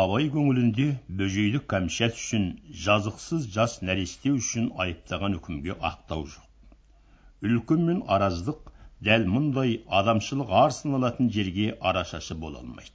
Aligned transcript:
абай 0.00 0.28
көңілінде 0.32 0.84
бөжейді 1.20 1.58
кәмшат 1.70 2.14
үшін 2.16 2.44
жазықсыз 2.84 3.48
жас 3.56 3.74
нәресте 3.88 4.30
үшін 4.38 4.70
айыптаған 4.84 5.36
үкімге 5.38 5.74
ақтау 5.88 6.22
жоқ. 6.34 6.46
Үлкен 7.48 7.82
мен 7.88 7.98
араздық 8.16 8.70
дәл 9.08 9.26
мұндай 9.34 9.74
адамшылық 9.98 10.54
арсын 10.62 10.96
алатын 10.98 11.28
жерге 11.34 11.66
арашашы 11.90 12.36
бола 12.44 12.62
алмайды. 12.62 12.94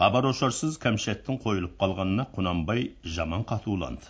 Хабар 0.00 0.30
ошарсыз 0.30 0.78
кәмшаттың 0.86 1.42
қойылып 1.44 1.76
қалғанына 1.82 2.26
құнанбай 2.38 2.88
жаман 3.18 3.44
қатуланды. 3.52 4.08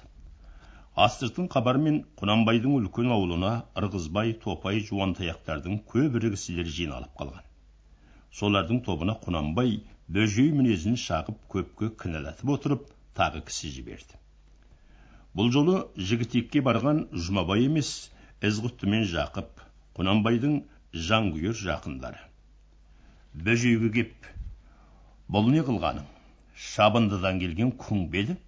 Астыртын 1.07 1.51
хабармен 1.57 1.99
құнанбайдың 2.23 2.79
үлкен 2.79 3.11
аулына 3.17 3.53
ырғызбай 3.83 4.37
топай 4.47 4.81
жуантаяқтардың 4.87 5.83
көп 5.91 6.21
ірі 6.21 6.33
кісілер 6.37 6.71
жиналып 6.79 7.19
қалған. 7.19 7.43
Солардың 8.39 8.81
тобына 8.87 9.19
құнанбай 9.27 9.79
бөжей 10.15 10.53
мінезін 10.55 10.95
шағып 11.03 11.39
көпке 11.53 11.89
кінәлатып 12.03 12.51
отырып 12.55 12.85
тағы 13.19 13.41
кісі 13.49 13.73
жіберді 13.75 14.21
бұл 15.39 15.51
жолы 15.57 15.81
жігітекке 16.11 16.63
барған 16.69 17.01
жұмабай 17.27 17.65
емес 17.67 17.91
ізғұтты 18.49 18.91
мен 18.93 19.03
жақып 19.11 19.65
құнанбайдың 19.99 20.55
жанкүйер 21.09 21.59
жақындары 21.63 22.23
бөжейге 23.49 23.91
кеп 23.99 24.31
бұл 25.37 25.51
не 25.57 25.67
қылғаның 25.67 26.07
шабындыдан 26.69 27.43
келген 27.43 27.75
күң 27.83 28.07
беді 28.15 28.39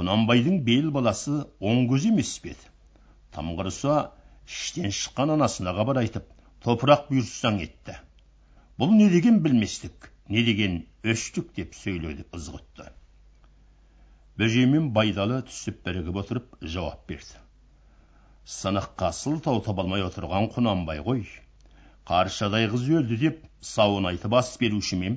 құнанбайдың 0.00 0.60
бел 0.66 0.90
баласы 0.98 1.38
оң 1.72 1.86
көз 1.94 2.10
емес 2.10 2.34
пе 2.42 2.56
еді 2.56 2.74
тым 3.38 3.54
құрыса 3.60 4.02
іштен 4.50 4.90
шыққан 4.98 5.38
анасына 5.38 5.78
хабар 5.78 6.02
айтып 6.02 6.28
топырақ 6.66 7.06
бұйыртсаң 7.12 7.62
етті 7.64 8.00
бұл 8.82 8.98
не 8.98 9.08
деген 9.14 9.40
білместік 9.46 10.10
не 10.28 10.44
деген 10.44 10.80
өштік 11.04 11.52
деп 11.56 11.74
сөйледі 11.76 12.26
ызғұтты. 12.36 12.88
Бөжей 14.38 14.68
мен 14.70 14.90
байдалы 14.96 15.40
түсіп 15.48 15.80
бірігіп 15.86 16.18
отырып 16.22 16.58
жауап 16.74 17.06
берді. 17.10 17.40
Сыныққа 18.48 19.10
сылтау 19.12 19.62
таба 19.64 19.84
алмай 19.84 20.04
отырған 20.04 20.50
құнанбай 20.54 21.02
ғой. 21.08 21.24
Қаршадай 22.08 22.68
қыз 22.72 22.86
өлді 23.00 23.18
деп 23.24 23.42
сауын 23.72 24.08
айтып 24.12 24.36
ас 24.38 24.54
беруші 24.60 25.00
ме 25.00 25.16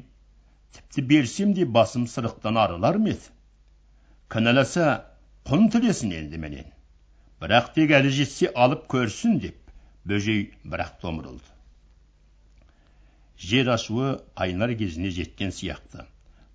тіпті 0.75 1.01
берсем 1.13 1.53
де 1.53 1.65
басым 1.65 2.07
сырықтан 2.07 2.57
арылар 2.57 2.97
ма 2.97 3.15
еді? 3.15 3.31
Құн 4.31 5.71
тілесін 5.73 6.11
енді 6.13 6.37
менен. 6.37 6.67
Бірақ 7.41 7.71
тек 7.75 7.91
әлі 7.97 8.11
жетсе 8.13 8.51
алып 8.63 8.83
көрсін 8.93 9.39
деп 9.41 9.71
бөжей 10.05 10.43
бірақ 10.63 10.99
томырылды. 11.01 11.47
Жер 13.41 13.69
ашуы 13.73 14.09
қайнар 14.37 14.75
кезіне 14.77 15.09
жеткен 15.15 15.51
сияқты. 15.57 16.05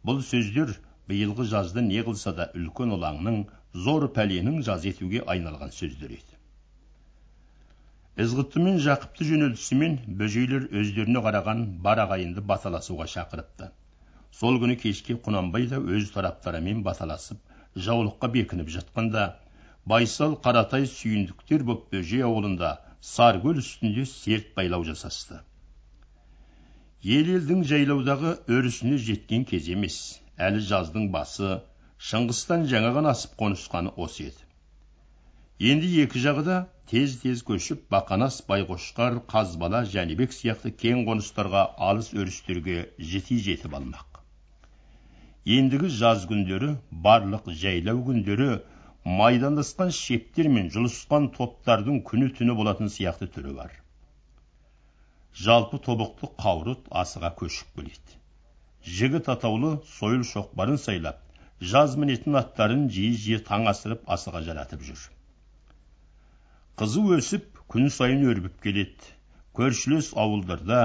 Бұл 0.06 0.20
сөздер 0.22 0.76
биылғы 1.10 1.46
жазды 1.50 1.82
не 1.82 2.02
қылса 2.06 2.32
да 2.36 2.46
үлкен 2.54 2.94
ұлаңның 2.94 3.40
зор 3.86 4.06
пәленің 4.18 4.60
жаз 4.66 4.86
етуге 4.86 5.22
айналған 5.34 5.72
сөздер 5.74 6.14
еді. 6.14 6.36
Ізғұтты 8.24 8.62
мен 8.64 8.78
жақыпты 8.84 9.26
жөнелтісімен 9.30 9.98
бөжейлер 10.20 10.68
өздеріне 10.82 11.24
қараған 11.26 11.64
бар 11.88 12.04
ағайынды 12.06 12.44
баталасуға 12.52 13.08
шақырыпты. 13.12 13.72
Сол 14.30 14.60
күні 14.62 14.78
кешке 14.80 15.18
құнанбай 15.26 15.66
да 15.72 15.82
өз 15.98 16.14
тараптарымен 16.14 16.84
баталасып 16.86 17.42
жаулыққа 17.88 18.30
бекініп 18.38 18.70
жатқанда 18.76 19.26
байсал 19.92 20.38
қаратай 20.46 20.86
сүйіндіктер 20.94 21.66
боп 21.68 21.90
бөжей 21.92 22.24
ауылында 22.30 22.72
саркөл 23.10 23.60
үстінде 23.60 24.06
серт 24.14 24.54
байлау 24.56 24.86
жасасты. 24.88 25.42
Ел 27.06 27.28
елдің 27.30 27.60
жайлаудағы 27.70 28.30
өрісіне 28.50 28.96
жеткен 28.98 29.44
кез 29.46 29.66
емес. 29.70 29.96
Әлі 30.46 30.62
жаздың 30.68 31.04
басы 31.14 31.50
шыңғыстан 32.08 32.64
жаңа 32.72 32.90
ғана 32.96 33.12
асып 33.14 33.36
қонысқаны 33.42 33.92
осы 34.06 34.24
еді. 34.30 34.42
Енді 35.70 35.90
екі 36.02 36.22
жағы 36.24 36.42
да 36.48 36.56
тез 36.90 37.14
тез 37.22 37.44
көшіп 37.50 37.86
бақанас 37.94 38.40
байқошқар 38.50 39.20
қазбала 39.30 39.84
жәнібек 39.94 40.34
сияқты 40.38 40.74
кең 40.82 41.06
қоныстарға 41.06 41.62
алыс 41.90 42.10
өрістерге 42.16 42.82
жети 43.12 43.38
жетіп 43.46 43.78
алмақ. 43.78 44.20
Ендігі 45.60 45.94
жаз 46.02 46.26
күндері 46.26 46.74
барлық 47.06 47.52
жайлау 47.62 48.02
күндері 48.10 48.52
майдандасқан 49.22 49.94
шептер 50.02 50.50
мен 50.58 50.74
жұлысқан 50.74 51.30
топтардың 51.38 52.02
күні 52.10 52.34
түні 52.40 52.58
болатын 52.58 52.90
сияқты 52.98 53.30
түрі 53.36 53.60
бар. 53.62 53.82
Жалпы 55.36 55.78
тобықты 55.84 56.28
қаурыт 56.40 56.86
асыға 57.02 57.30
көшіп 57.40 57.78
келеді. 57.78 58.18
Жігіт 58.98 59.26
атаулы 59.32 59.72
сойыл 59.98 60.22
шоқпарын 60.24 60.78
сайлап 60.80 61.18
жаз 61.72 61.96
мінетін 62.00 62.38
аттарын 62.40 62.86
жиі 62.96 63.16
жиі 63.24 63.40
таң 63.48 63.66
асырып 63.72 64.06
асыға 64.16 64.40
жаратып 64.46 64.84
жүр. 64.86 65.02
Қызу 66.80 67.02
өсіп 67.16 67.60
күн 67.72 67.90
сайын 67.92 68.24
өрбіп 68.30 68.62
келеді. 68.64 69.12
Көршілес 69.56 70.12
ауылдарда 70.22 70.80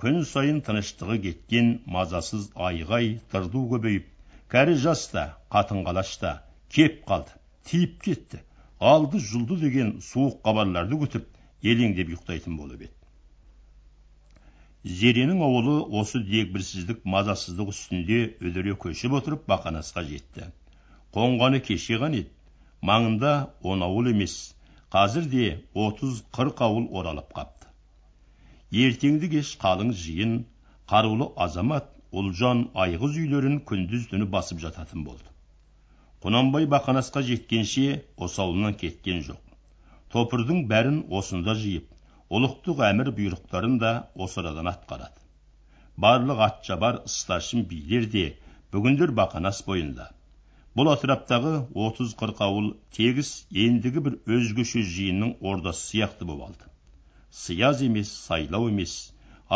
күн 0.00 0.22
сайын 0.28 0.60
тыныштығы 0.66 1.18
кеткен 1.28 1.70
мазасыз 1.96 2.50
айғай 2.68 3.10
дырду 3.32 3.64
көбейіп 3.72 4.10
кәрі 4.52 4.76
жас 4.84 5.06
та 5.12 5.24
қатын 5.56 5.84
қалаш 5.88 6.16
та 6.20 6.34
кеп 6.76 7.00
қалды 7.08 7.36
тиіп 7.70 8.00
кетті. 8.08 8.42
Алды 8.80 9.20
жұлды 9.30 9.60
деген 9.60 9.96
суық 10.08 10.42
хабарларды 10.44 11.00
күтіп 11.04 11.28
елеңдеп 11.62 12.12
ұйықтайтын 12.12 12.60
болып 12.60 12.84
еді. 12.88 13.03
Зеренің 14.84 15.40
ауылы 15.40 15.74
осы 15.98 16.20
дегбірсіздік 16.20 17.06
мазасыздық 17.08 17.70
үстінде 17.72 18.18
үдере 18.44 18.74
көшіп 18.76 19.14
отырып 19.18 19.46
бақанасқа 19.48 20.02
жетті. 20.04 20.50
Қонғаны 21.16 21.60
кеше 21.64 21.96
ғана 22.02 22.20
еді. 22.20 22.28
Маңында 22.84 23.32
он 23.62 23.82
ауыл 23.86 24.10
емес 24.10 24.34
қазір 24.92 25.30
де 25.32 25.46
отыз 25.72 26.20
қырық 26.36 26.60
ауыл 26.66 26.90
оралып 27.00 27.32
қапты. 27.32 27.70
Ертеңді 28.84 29.30
кеш 29.32 29.54
қалың 29.62 29.94
жиын 29.96 30.36
қарулы 30.92 31.30
азамат 31.46 31.88
ұлжан 32.12 32.66
айғыз 32.84 33.16
үйлерін 33.22 33.62
күндіз 33.70 34.10
түні 34.12 34.28
басып 34.36 34.60
жататын 34.66 35.08
болды. 35.08 35.24
Құнанбай 36.20 36.68
бақанасқа 36.68 37.24
жеткенше 37.24 38.04
осы 38.16 38.42
ауылынан 38.44 38.76
кеткен 38.76 39.24
жоқ. 39.24 39.40
Топырдың 40.12 40.66
бәрін 40.68 41.06
осында 41.08 41.56
жиып 41.56 41.88
ұлықтық 42.34 42.80
әмір 42.88 43.12
бұйрықтарын 43.14 43.78
да 43.78 43.90
осы 44.26 44.40
арадан 44.42 44.66
атқарады 44.70 45.22
барлық 46.04 46.40
атшабар 46.48 46.96
старшын 47.16 47.62
билер 47.70 48.08
де 48.14 48.24
бүгіндер 48.74 49.12
бақанас 49.20 49.60
бойында 49.68 50.08
бұл 50.78 50.90
атыраптағы 50.90 51.52
отыз 51.86 52.16
қырық 52.18 52.42
ауыл 52.48 52.68
тегіс 52.96 53.30
ендігі 53.66 54.02
бір 54.08 54.18
өзгеше 54.36 54.82
жиынның 54.96 55.36
ордасы 55.52 55.84
сияқты 55.92 56.26
боп 56.30 56.42
алды 56.48 56.70
сияз 57.44 57.82
емес 57.86 58.10
сайлау 58.24 58.66
емес 58.72 58.96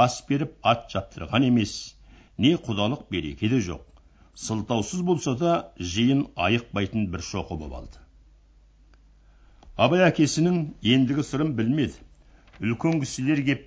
ас 0.07 0.23
беріп 0.29 0.55
ат 0.63 0.87
жаптырған 0.95 1.51
емес 1.51 1.77
не 2.47 2.55
құдалық 2.69 3.09
береке 3.11 3.51
де 3.51 3.59
жоқ 3.71 3.83
сылтаусыз 4.47 5.03
болса 5.09 5.35
да 5.41 5.55
жиын 5.95 6.29
айықпайтын 6.49 7.11
бір 7.15 7.27
шоқы 7.35 7.59
боп 7.59 7.75
алды 7.81 8.05
абай 9.87 10.07
әкесінің 10.13 10.61
ендігі 10.95 11.27
сырын 11.27 11.57
білмеді 11.59 12.07
үлкен 12.61 13.01
кісілер 13.05 13.45
кеп 13.49 13.67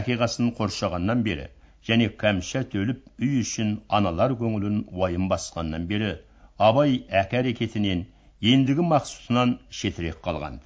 әке 0.00 0.16
қасын 0.20 0.54
қоршағаннан 0.58 1.24
бері 1.26 1.46
және 1.88 2.08
кәмшат 2.22 2.74
өліп 2.82 3.04
үй 3.26 3.40
ішін 3.42 3.76
аналар 4.00 4.34
көңілін 4.40 4.82
уайым 4.96 5.28
басқаннан 5.32 5.86
бері 5.92 6.10
абай 6.70 6.98
әке 7.22 7.40
әрекетінен 7.40 8.04
ендігі 8.54 8.84
мақсұтынан 8.90 9.56
шетірек 9.80 10.20
қалған. 10.24 10.60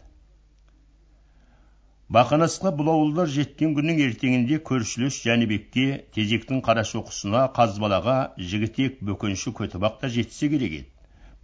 Бақанасқа 2.15 2.71
бұл 2.79 2.91
ауылдар 2.93 3.31
жеткен 3.35 3.73
күннің 3.75 4.01
ертеңінде 4.05 4.59
көршілес 4.69 5.17
жәнібекке 5.25 5.87
тезектің 6.15 6.61
қарашоқысына 6.67 7.47
қазбалаға 7.56 8.17
жігітек 8.51 9.01
бөкенші 9.09 9.55
көтібақ 9.61 9.97
та 10.03 10.11
жетсе 10.17 10.50
керек 10.53 10.77
еді. 10.81 10.91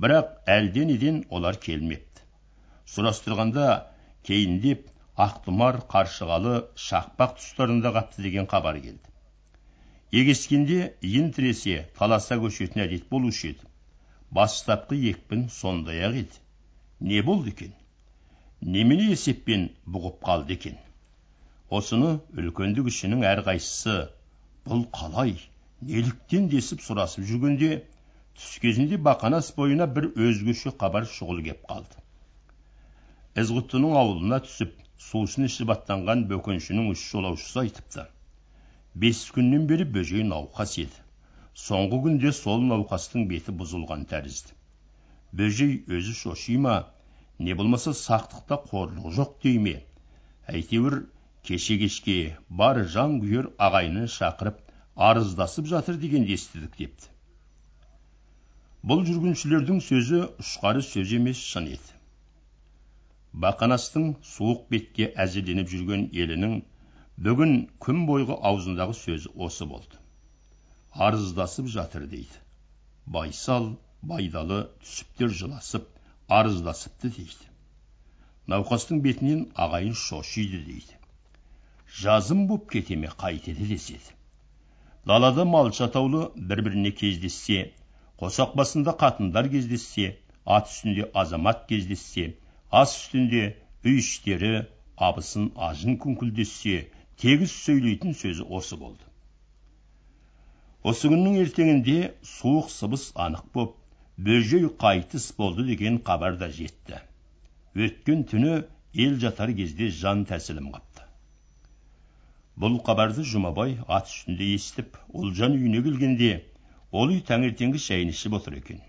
Бірақ 0.01 0.37
әлденеден 0.57 1.25
олар 1.31 1.57
келмепті. 1.65 2.27
Сұрастырғанда 2.87 3.67
кейіндеп 4.29 4.90
ақтұмар 5.25 5.81
қаршығалы 5.93 6.55
шақпақ 6.87 7.37
тұстарында 7.39 7.93
қапты 7.97 8.25
деген 8.27 8.49
хабар 8.51 8.79
келді. 8.85 9.13
Егескенде 10.13 10.95
иін 11.03 11.31
тіресе 11.37 11.77
таласа 11.99 12.39
көшетін 12.43 12.85
әдет 12.87 13.09
болушы 13.11 13.53
еді. 13.53 13.69
Бастапқы 14.31 14.99
екпін 15.11 15.49
сондай 15.51 16.03
ақ 16.09 16.19
еді. 16.25 16.43
Не 17.01 17.23
болды 17.23 17.55
екен? 17.55 17.77
Немене 18.61 19.11
есеппен 19.13 19.71
бұғып 19.87 20.19
қалды 20.27 20.59
екен? 20.59 20.81
Осыны 21.71 22.19
үлкенді 22.37 22.85
кішінің 22.89 23.25
әрқайсысы 23.35 23.97
бұл 24.67 24.85
қалай? 24.95 25.39
неліктен 25.81 26.49
десіп 26.53 26.83
сұрасып 26.85 27.25
жүргенде 27.29 27.71
түс 28.37 28.59
кезінде 28.63 28.99
бақанас 29.01 29.49
бойына 29.57 29.87
бір 29.97 30.11
өзгеше 30.27 30.73
хабар 30.81 31.07
шұғыл 31.09 31.41
кеп 31.47 31.63
қалды. 31.71 32.03
Ізғұттының 33.41 33.97
ауылына 33.97 34.41
түсіп 34.45 34.75
сусын 35.01 35.47
ішіп 35.49 35.71
аттанған 35.75 36.23
бөкеншінің 36.31 36.89
үш 36.93 37.03
жолаушысы 37.13 37.61
айтыпты. 37.63 38.07
Бес 39.05 39.21
күннен 39.37 39.67
бері 39.71 39.87
бөжей 39.97 40.25
науқас 40.31 40.75
еді. 40.83 41.05
Соңғы 41.67 42.01
күнде 42.07 42.33
сол 42.37 42.65
науқастың 42.73 43.29
беті 43.31 43.55
бұзылған 43.61 44.03
тәрізді. 44.11 44.57
Бөжей 45.41 45.77
өзі 45.99 46.17
шоши 46.19 46.57
ма? 46.65 46.75
Не 47.39 47.57
болмаса 47.59 47.95
сақтықта 47.97 48.59
қорлық 48.71 49.15
жоқ 49.19 49.39
дей 49.45 49.57
ме? 49.67 49.77
Әйтеуір 50.49 50.99
кеше 51.49 51.79
кешке 51.83 52.17
бар 52.63 52.83
жан 52.97 53.21
күйер 53.23 53.49
ағайынын 53.69 54.11
шақырып 54.17 54.59
арыздасып 55.09 55.71
жатыр 55.71 55.97
дегенді 56.03 56.37
естідік 56.37 56.77
депті. 56.83 57.09
Бұл 58.85 59.07
жүргіншілердің 59.09 59.81
сөзі 59.87 60.27
ұшқары 60.45 60.85
сөз 60.85 61.17
емес 61.17 61.41
шын 61.55 61.73
еді. 61.77 62.00
Бақанастың 63.33 64.07
суық 64.27 64.63
бетке 64.73 65.07
әзірленіп 65.25 65.69
жүрген 65.73 66.07
елінің 66.23 66.55
бүгін 67.27 67.53
күн 67.85 68.05
бойғы 68.09 68.37
аузындағы 68.51 68.97
сөзі 69.01 69.31
осы 69.47 69.67
болды. 69.71 70.01
Арыздасып 71.07 71.69
жатыр 71.71 72.07
дейді. 72.11 72.41
Байсал 73.07 73.77
байдалы 74.03 74.65
түсіптер 74.83 75.31
жыласып 75.43 75.87
арыздасыпты 76.29 77.13
дейді. 77.19 77.51
Науқастың 78.51 79.03
бетінен 79.05 79.45
ағайын 79.55 79.95
шошиды 79.95 80.65
дейді. 80.67 80.99
Жазым 82.03 82.47
боп 82.49 82.71
кете 82.71 82.97
ме 82.97 83.13
қайтеді 83.23 83.69
деседі. 83.75 84.17
Далада 85.07 85.45
малшы 85.45 85.85
атаулы 85.87 86.31
бір 86.35 86.63
біріне 86.67 86.91
кездессе 86.91 87.71
қосақ 88.21 88.57
басында 88.59 88.97
қатындар 89.01 89.49
кездессе 89.55 90.17
ат 90.45 90.67
үстінде 90.69 91.07
азамат 91.15 91.67
кездессе 91.71 92.35
ас 92.71 92.93
үстінде 92.97 93.45
үй 93.85 93.99
іштері 93.99 94.51
абысын 95.11 95.47
ажын 95.69 95.97
күңкілдессе 96.03 96.75
тегіс 97.23 97.55
сөйлейтін 97.65 98.15
сөзі 98.19 98.47
осы 98.59 98.77
болды. 98.81 99.07
Осы 100.87 101.11
күннің 101.13 101.41
ертеңінде 101.43 101.97
суық 102.33 102.69
сыбыс 102.75 103.09
анық 103.25 103.49
боп 103.57 103.75
бөжей 104.29 104.69
қайтыс 104.85 105.27
болды 105.41 105.67
деген 105.73 105.99
хабар 106.05 106.39
да 106.41 106.51
жетті. 106.61 107.01
Өткен 107.75 108.23
түні 108.31 108.55
ел 109.07 109.19
жатар 109.25 109.53
кезде 109.59 109.91
жан 110.03 110.23
тәсілім 110.31 110.71
қапты. 110.77 111.09
Бұл 112.61 112.79
хабарды 112.87 113.27
жұмабай 113.33 113.77
ат 113.89 114.09
үстінде 114.13 114.53
естіп 114.55 114.97
ұлжан 115.11 115.59
үйіне 115.59 115.83
келгенде 115.89 116.33
ол 116.93 117.11
үй 117.17 117.21
таңертеңгі 117.27 117.83
шайын 117.89 118.15
ішіп 118.15 118.39
отыр 118.41 118.61
екен. 118.63 118.81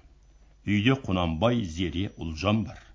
Үйде 0.70 1.02
құнанбай 1.08 1.66
зере 1.66 2.10
ұлжан 2.18 2.66
бар. 2.70 2.91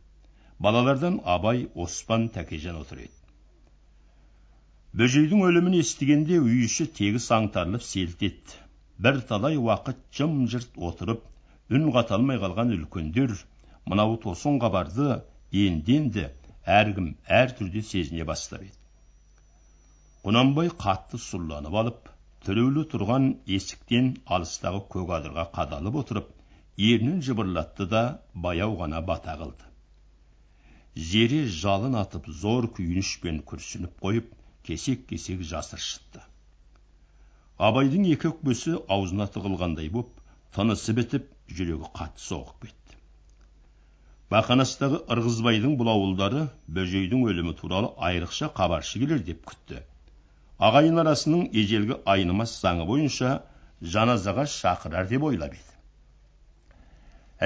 Балалардан 0.63 1.21
абай 1.35 1.67
оспан 1.75 2.29
тәкежан 2.37 2.79
отыр 2.83 3.03
еді. 3.07 3.17
Бөжейдің 4.97 5.45
өлімін 5.49 5.77
естігенде 5.81 6.41
үй 6.41 6.65
іші 6.69 6.87
тегіс 6.99 7.29
аңтарылып 7.39 7.85
селт 7.85 8.23
етті. 8.31 8.63
Бірталай 8.99 9.61
уақыт 9.61 10.01
жым 10.17 10.47
жырт 10.53 10.79
отырып 10.89 11.27
үн 11.69 11.91
қата 11.93 12.17
алмай 12.17 12.41
қалған 12.41 12.73
үлкендер 12.79 13.37
мынау 13.85 14.17
тосын 14.25 14.57
хабарды 14.63 15.21
енді 15.67 16.01
енді 16.01 16.27
әркім 16.81 17.13
әр 17.41 17.53
түрде 17.59 17.83
сезіне 17.93 18.25
бастап 18.33 18.65
еді 18.65 18.77
құнанбай 20.27 20.73
қатты 20.83 21.21
сұрланып 21.23 21.75
алып 21.81 22.09
түрулі 22.47 22.83
тұрған 22.93 23.27
есіктен 23.57 24.09
алыстағы 24.37 24.81
көк 24.95 25.13
адырға 25.17 25.45
қадалып 25.59 25.99
отырып 26.01 26.33
ернін 26.89 27.21
жыбырлатты 27.27 27.87
да 27.93 28.03
баяу 28.47 28.75
ғана 28.81 29.05
бата 29.11 29.37
қылды. 29.39 29.69
Зере 30.97 31.43
жалын 31.63 31.99
атып 32.05 32.31
зор 32.45 32.71
күйінішпен 32.79 33.43
күрсініп 33.51 34.01
қойып 34.07 34.33
кесек 34.69 35.07
кесек 35.11 35.43
жас 35.53 35.75
ыршытты 35.77 36.25
абайдың 37.57 38.05
екі 38.13 38.29
өкпесі 38.31 38.75
аузына 38.93 39.27
тығылғандай 39.33 39.89
боп 39.93 40.11
тынысы 40.57 40.93
бітіп 40.97 41.29
жүрегі 41.59 41.89
қатты 41.97 42.23
соғып 42.23 42.67
кетті. 42.67 42.99
Бақанастағы 44.33 45.01
ырғызбайдың 45.15 45.77
бұл 45.81 45.91
ауылдары 45.93 46.43
бөжейдің 46.79 47.23
өлімі 47.31 47.55
туралы 47.61 47.93
айрықша 48.09 48.51
хабаршы 48.57 49.01
келер 49.01 49.23
деп 49.25 49.45
күтті. 49.49 49.81
Ағайын 50.59 51.01
арасының 51.01 51.47
ежелгі 51.63 52.01
айнымас 52.05 52.59
заңы 52.61 52.87
бойынша 52.91 53.33
жаназаға 53.95 54.47
шақырар 54.53 55.09
деп 55.09 55.25
ойлап 55.31 55.57
еді. 55.57 55.77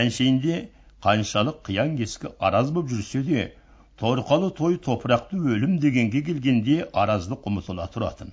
Әншейінде 0.02 0.60
қаншалық 1.04 1.62
қиян 1.66 1.96
кескі 1.98 2.34
араз 2.48 2.70
боп 2.76 2.90
жүрсе 2.92 3.22
де 3.26 3.46
торқалы 4.00 4.50
той 4.56 4.76
топырақты 4.86 5.40
өлім 5.54 5.78
дегенге 5.80 6.22
келгенде 6.28 6.76
араздық 7.02 7.46
ұмытыла 7.50 7.86
тұратын. 7.94 8.32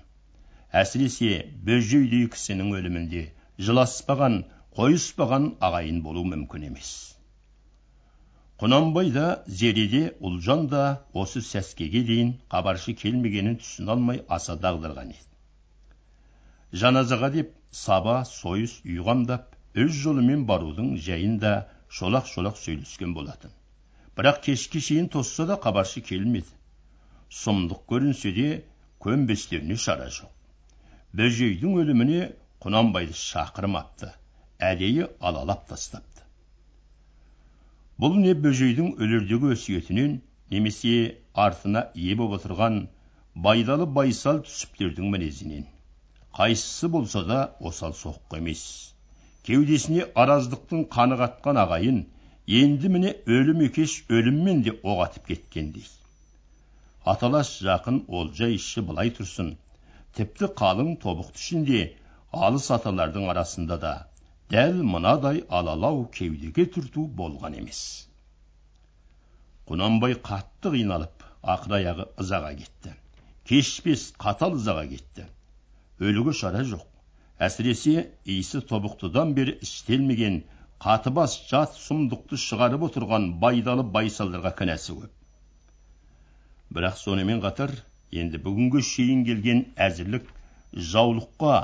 Әсіресе 0.72 1.44
бөжейдей 1.68 2.28
кісінің 2.34 2.74
өлімінде 2.80 3.24
жыласпаған 3.68 4.42
қойыспаған 4.80 5.54
ағайын 5.70 6.02
болу 6.06 6.24
мүмкін 6.32 6.68
емес. 6.70 6.90
Құнанбай 8.62 9.12
да 9.14 9.28
зереде 9.48 10.02
ұлжан 10.28 10.68
да 10.72 10.84
осы 11.14 11.44
сәскеге 11.46 12.04
дейін 12.08 12.34
хабаршы 12.52 12.96
келмегенін 12.98 13.60
түсіне 13.62 13.94
алмай 13.96 14.22
аса 14.38 14.56
дағдырған 14.64 15.12
еді. 15.14 15.26
Жаназаға 16.84 17.30
деп 17.36 17.52
саба 17.72 18.24
сойыс 18.26 18.80
үй 18.84 18.98
қамдап 19.08 19.54
өз 19.84 20.00
жолымен 20.04 20.46
барудың 20.50 20.96
жайын 21.08 21.38
да 21.44 21.54
шолақ 21.90 22.26
шолақ 22.34 22.58
сөйлескен 22.58 23.14
болатын. 23.14 23.52
Бірақ 24.18 24.42
кешке 24.46 24.80
шейін 24.80 25.10
тосса 25.14 25.46
да 25.46 25.58
хабаршы 25.62 26.02
келмеді. 26.02 26.50
Сұмдық 27.30 27.84
көрінсе 27.92 28.32
де 28.34 28.48
көнбестеріне 29.04 29.78
шара 29.78 30.08
жоқ. 30.10 30.32
Бөжейдің 31.18 31.78
өліміне 31.82 32.22
құнанбайды 32.64 33.14
шақырмапты 33.18 34.12
әдейі 34.60 35.08
алалап 35.20 35.68
тастапты. 35.70 36.26
Бұл 38.02 38.18
не 38.22 38.34
бөжейдің 38.34 38.96
өлердегі 39.02 39.54
өсиетінен 39.56 40.20
немесе 40.50 41.18
артына 41.34 41.88
ие 41.96 42.16
боп 42.20 42.36
отырған 42.40 42.84
байдалы 43.48 43.88
байсал 44.00 44.44
түсіптердің 44.46 45.10
мінезінен. 45.14 45.66
Қайсысы 46.38 46.90
болса 46.90 47.24
да 47.26 47.40
осал 47.60 47.94
соққы 47.94 48.42
емес. 48.42 48.94
Кеудесіне 49.48 50.08
араздықтың 50.24 50.86
қаны 50.96 51.18
қатқан 51.22 51.60
ағайын 51.64 52.00
енді 52.62 52.92
міне 52.96 53.14
өлім 53.38 53.64
екеш 53.68 53.94
өліммен 54.18 54.64
де 54.68 54.74
оқ 54.94 55.04
атып 55.06 55.30
кеткендей. 55.32 55.86
Аталас 57.14 57.54
жақын 57.68 58.02
олжа 58.20 58.50
іші 58.58 58.84
былай 58.90 59.14
тұрсын. 59.20 59.54
Тіпті 60.18 60.52
қалың 60.62 60.98
тобықты 61.06 61.44
ішінде 61.44 61.86
алыс 62.48 62.68
аталардың 62.80 63.32
арасында 63.36 63.80
да 63.86 63.96
дәл 64.52 64.84
мынадай 64.96 65.46
алалау 65.62 66.04
кеудеге 66.20 66.68
түрту 66.76 67.08
болған 67.22 67.58
емес 67.62 67.82
құнанбай 69.68 70.16
қатты 70.28 70.72
қиналып 70.74 71.24
ақыр 71.54 71.74
аяғы 71.78 72.06
ызаға 72.24 72.54
кетті. 72.60 72.94
Кешпес 73.48 74.14
қатал 74.20 74.56
ызаға 74.56 74.86
кетті. 74.92 75.26
Өлігі 76.00 76.34
шара 76.42 76.62
жоқ. 76.70 76.86
Әсіресе 77.46 78.08
иісі 78.26 78.62
тобықтыдан 78.70 79.34
бері 79.38 79.54
істелмеген 79.66 80.38
қатыбас 80.84 81.36
жат 81.50 81.76
сұмдықты 81.78 82.40
шығарып 82.44 82.86
отырған 82.88 83.28
байдалы 83.44 83.86
байсалдарға 83.98 84.52
кінәсі 84.62 84.96
көп. 84.98 85.12
Бірақ 86.74 86.98
сонымен 87.02 87.42
қатар 87.44 87.74
енді 88.22 88.42
бүгінгі 88.46 88.82
шейін 88.90 89.24
келген 89.28 89.64
әзірлік 89.88 90.32
жаулыққа 90.94 91.58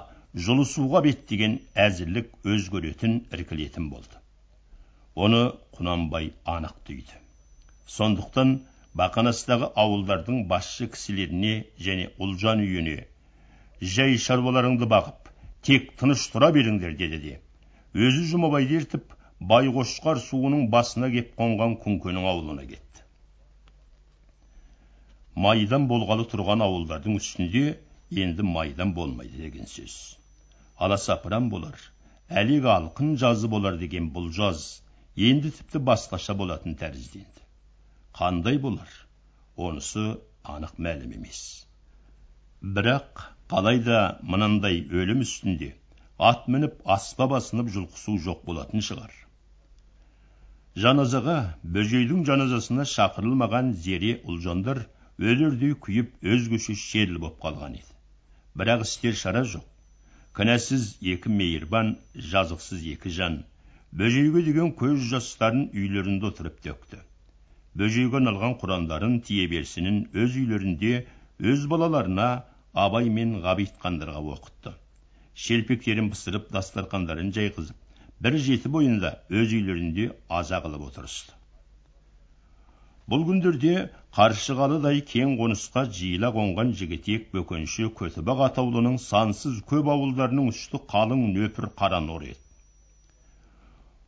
жұлысуға 0.46 1.02
беттеген 1.08 1.58
әзірлік 1.88 2.30
өзгеретін 2.54 3.18
іркілетін 3.38 3.90
болды. 3.90 4.22
Оны 5.16 5.42
құнанбай 5.78 6.32
анық 6.56 6.78
түйді. 6.88 7.18
Сондықтан 7.98 8.56
бақанастағы 9.02 9.74
ауылдардың 9.84 10.46
басшы 10.54 10.88
кісілеріне 10.94 11.54
және 11.90 12.10
ұлжан 12.22 12.64
үйіне 12.66 12.98
жай 13.98 14.18
шаруаларыңды 14.26 14.90
бағып 14.90 15.23
тек 15.68 15.92
тыныш 16.00 16.26
тұра 16.34 16.52
беріңдер 16.56 16.96
деді 17.00 17.20
де. 17.26 17.34
Өзі 17.94 18.26
жұмабайды 18.32 18.80
ертіп 18.82 19.14
байқошқар 19.52 20.22
суының 20.24 20.68
басына 20.74 21.10
кеп 21.14 21.34
қонған 21.40 21.78
күнкенің 21.84 22.28
ауылына 22.32 22.66
кетті. 22.70 23.04
Майдан 25.46 25.88
болғалы 25.92 26.28
тұрған 26.34 26.64
ауылдардың 26.68 27.20
үстінде 27.20 27.64
енді 28.26 28.46
майдан 28.50 28.94
болмайды 28.98 29.46
деген 29.46 29.70
сөз. 29.70 29.96
Аласапыран 30.78 31.50
болар 31.54 31.80
әлек 32.30 32.68
алқын 32.76 33.16
жазы 33.22 33.50
болар 33.50 33.78
деген 33.82 34.10
бұл 34.16 34.30
жаз 34.34 34.68
енді 35.30 35.52
тіпті 35.58 35.82
басқаша 35.90 36.36
болатын 36.38 36.78
тәрізденді 36.80 37.44
қандай 38.18 38.60
болар? 38.62 38.90
Онысы 39.58 40.04
анық 40.44 40.78
мәлім 40.78 41.14
емес. 41.18 41.40
Бірақ 42.64 43.22
қалайда 43.52 43.98
мынандай 44.24 44.78
өлім 44.88 45.24
үстінде 45.26 45.74
ат 46.28 46.46
мініп 46.48 46.78
аспа 46.96 47.26
басынып 47.28 47.72
жұлқысу 47.74 48.14
жоқ 48.26 48.46
болатын 48.48 48.86
шығар. 48.88 49.10
Жаназаға 50.84 51.36
бөжейдің 51.78 52.22
жаназасына 52.30 52.86
шақырылмаған 52.92 53.74
зере 53.88 54.14
ұлжандар 54.24 54.80
өлердей 55.20 55.74
күйіп 55.88 56.14
өзгеше 56.36 56.78
шерлі 56.80 57.20
боп 57.26 57.36
қалған 57.44 57.76
еді. 57.82 57.92
Бірақ 58.56 58.86
істер 58.88 59.20
шара 59.24 59.44
жоқ. 59.56 59.68
Кінәсіз 60.40 60.88
екі 61.16 61.34
мейірбан 61.36 61.98
жазықсыз 62.16 62.88
екі 62.94 63.12
жан 63.18 63.38
бөжейге 63.92 64.46
деген 64.48 64.72
көз 64.80 65.04
жастарын 65.12 65.68
үйлерінде 65.76 66.32
отырып 66.32 66.64
төкті. 66.64 67.04
Бөжейге 67.76 68.22
арналған 68.22 68.56
құрандарын 68.64 69.20
тие 69.28 69.52
берсінін 69.52 70.06
өз 70.16 70.40
үйлерінде 70.40 71.04
өз 71.54 71.68
балаларына 71.68 72.32
абай 72.74 73.10
мен 73.10 73.38
ғабит 73.44 73.78
хандарға 73.84 74.22
оқытты. 74.36 74.74
Шелпектерін 75.46 76.10
пысырып 76.14 76.50
дастархандарын 76.54 77.32
жайғызып 77.36 78.02
бір 78.26 78.38
жеті 78.48 78.70
бойында 78.74 79.12
өз 79.30 79.54
үйлерінде 79.58 80.12
аза 80.42 80.60
қылып 80.64 80.86
отырысты. 80.90 81.34
Бұл 83.10 83.26
күндерде 83.28 83.74
қаршығалыдай 84.16 85.02
кең 85.10 85.36
қонысқа 85.40 85.84
жиыла 85.98 86.30
қонған 86.38 86.72
жігітек 86.80 87.26
бөкенші 87.36 87.90
көтібақ 88.00 88.46
атаулының 88.48 88.96
сансыз 89.06 89.60
көп 89.72 89.90
ауылдарының 89.96 90.54
үсті 90.54 90.80
қалың 90.94 91.26
нөпір 91.34 91.68
қара 91.82 92.00
нор 92.06 92.24
еді. 92.30 92.40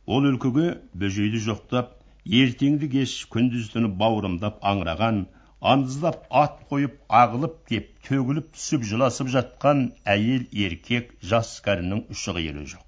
Ол 0.06 0.30
өлкеге 0.30 0.66
бөжейді 1.02 1.42
жоқтап 1.44 1.92
ертеңді 2.40 2.88
кеш 2.96 3.18
күндіз 3.34 3.68
түні 3.74 3.92
бауырымдап 4.00 4.62
аңыраған 4.72 5.24
андыздап 5.60 6.26
ат 6.30 6.58
қойып 6.70 6.96
ағылып 7.08 7.54
кеп 7.68 7.86
төгіліп 8.08 8.50
түсіп 8.56 8.82
жыласып 8.90 9.30
жатқан 9.34 9.80
әйел 10.14 10.44
еркек 10.64 11.14
жас 11.22 11.54
кәрінің 11.64 12.02
ұшы 12.12 12.34
қиыры 12.36 12.66
жоқ. 12.72 12.84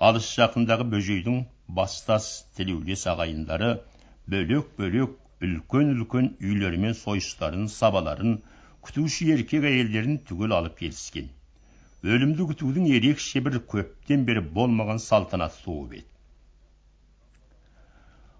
Алыс 0.00 0.30
жақындағы 0.38 0.88
бөжейдің 0.94 1.44
бастас 1.68 2.46
тілеулес 2.56 3.04
ағайындары 3.12 3.70
бөлек 4.26 4.72
бөлек 4.78 5.20
үлкен 5.44 5.92
үлкен 5.94 6.32
үйлері 6.40 6.80
мен 6.86 6.96
сойыстарын 6.96 7.68
сабаларын 7.68 8.40
күтуші 8.82 9.30
еркек 9.36 9.68
әйелдерін 9.68 10.18
түгел 10.28 10.56
алып 10.56 10.78
келіскен. 10.80 11.28
Өлімді 12.04 12.48
күтудің 12.50 12.88
ерекше 12.96 13.40
бір 13.44 13.60
көптен 13.68 14.24
бері 14.24 14.40
болмаған 14.56 15.00
салтанаты 15.00 15.60
туып 15.64 15.98
еді. 16.00 16.08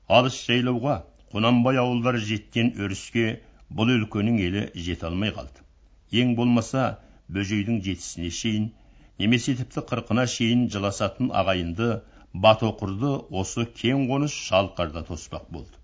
Алыс 0.09 0.37
жайлауға 0.49 1.03
құнанбай 1.35 1.81
ауылдары 1.83 2.23
жеткен 2.31 2.73
өріске 2.85 3.27
бұл 3.79 3.91
өлкенің 3.97 4.41
елі 4.49 4.65
жете 4.87 5.09
алмай 5.09 5.33
қалды. 5.35 5.65
Ең 6.23 6.35
болмаса 6.39 6.85
бөжейдің 7.37 7.81
жетісіне 7.87 8.31
шейін 8.41 8.69
немесе 9.23 9.55
тіпті 9.61 9.83
қырқына 9.89 10.27
шейін 10.31 10.69
жыласатын 10.75 11.33
ағайынды 11.41 11.89
батоқырды 12.47 13.11
осы 13.41 13.67
кең 13.81 14.07
қоныс 14.13 14.37
шалқарда 14.51 15.05
тоспақ 15.11 15.51
болды. 15.57 15.75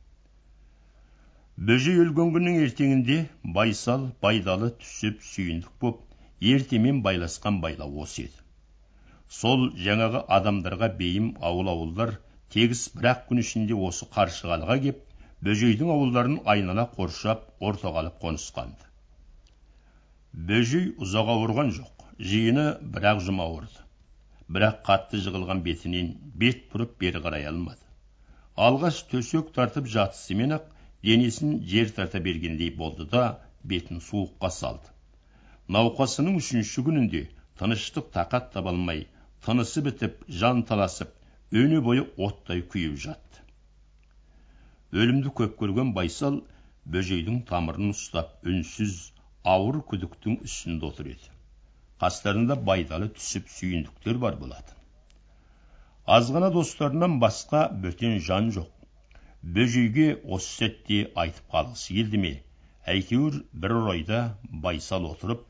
Бөжей 1.70 1.98
өлген 2.04 2.30
күннің 2.36 2.62
ертеңінде 2.64 3.18
байсал 3.58 4.06
байдалы 4.22 4.70
түсіп 4.80 5.20
сүйіндік 5.32 5.74
боп 5.82 6.00
ертемен 6.54 7.02
байласқан 7.04 7.60
байлау 7.64 8.00
осы 8.06 8.28
еді. 8.28 8.38
Сол 9.28 9.68
жаңағы 9.86 10.24
адамдарға 10.38 10.94
бейім 11.02 11.30
ауыл 11.50 11.74
ауылдар 11.74 12.16
тегіс 12.54 12.88
бір 12.94 13.12
ақ 13.16 13.28
күн 13.28 13.42
ішінде 13.44 13.76
осы 13.88 14.08
қаршығалыға 14.14 14.78
кеп 14.86 15.06
бөжейдің 15.46 15.90
ауылдарын 15.94 16.40
айнала 16.52 16.84
қоршап 16.96 17.46
ортаға 17.64 18.02
алып 18.04 18.18
қонысқан. 18.24 18.74
Бөжей 20.50 20.90
ұзақ 21.06 21.30
ауырған 21.34 21.70
жоқ 21.76 22.04
жиыны 22.32 22.66
бір 22.96 23.06
ақ 23.12 23.22
жұма 23.28 23.46
ауырды. 23.48 23.86
Бірақ 24.52 24.82
қатты 24.88 25.20
жығылған 25.24 25.62
бетінен 25.64 26.10
бет 26.42 26.66
бұрып 26.72 26.92
бері 27.00 27.22
қарай 27.24 27.48
алмады. 27.48 27.80
Алғаш 28.66 29.00
төсек 29.12 29.54
тартып 29.56 29.88
жатысымен 29.94 30.56
ақ 30.58 30.68
денесін 31.08 31.60
жер 31.72 31.92
тарта 31.96 32.20
бергендей 32.20 32.70
болды 32.82 33.06
да 33.08 33.24
бетін 33.64 34.02
суыққа 34.04 34.50
салды. 34.52 34.92
Науқасының 35.68 36.36
үшінші 36.42 36.84
күнінде 36.84 37.24
тыныштық 37.60 38.12
тақат 38.12 38.52
таба 38.52 38.74
алмай 38.74 39.06
тынысы 39.46 39.80
бітіп 39.86 40.24
жан 40.42 40.64
таласып 40.68 41.14
өне 41.62 41.80
бойы 41.80 42.04
оттай 42.18 42.60
күйіп 42.60 42.98
жатты. 43.06 43.39
Өлімді 44.92 45.30
көп 45.38 45.52
көрген 45.58 45.90
байсал 45.96 46.40
бөжейдің 46.94 47.42
тамырын 47.48 47.92
ұстап 47.94 48.46
үнсіз 48.52 48.94
ауыр 49.52 49.76
күдіктің 49.90 50.40
үстінде 50.46 50.86
отыр 50.88 51.10
еді. 51.12 51.28
Қастарында 52.02 52.56
байдалы 52.68 53.10
түсіп 53.18 53.50
сүйіндіктер 53.54 54.18
бар 54.24 54.38
болатын. 54.40 54.76
Азғана 56.16 56.48
достарынан 56.56 57.18
басқа 57.22 57.60
бөтен 57.84 58.18
жан 58.28 58.50
жоқ. 58.56 58.70
Бөжейге 59.58 60.06
осы 60.36 60.50
сәтте 60.62 60.98
айтып 61.24 61.54
қалғысы 61.54 61.94
келді 61.98 62.22
ме? 62.24 62.32
Әйтеуір 62.94 63.36
бір 63.62 63.74
орайда 63.76 64.18
байсал 64.64 65.06
отырып 65.12 65.44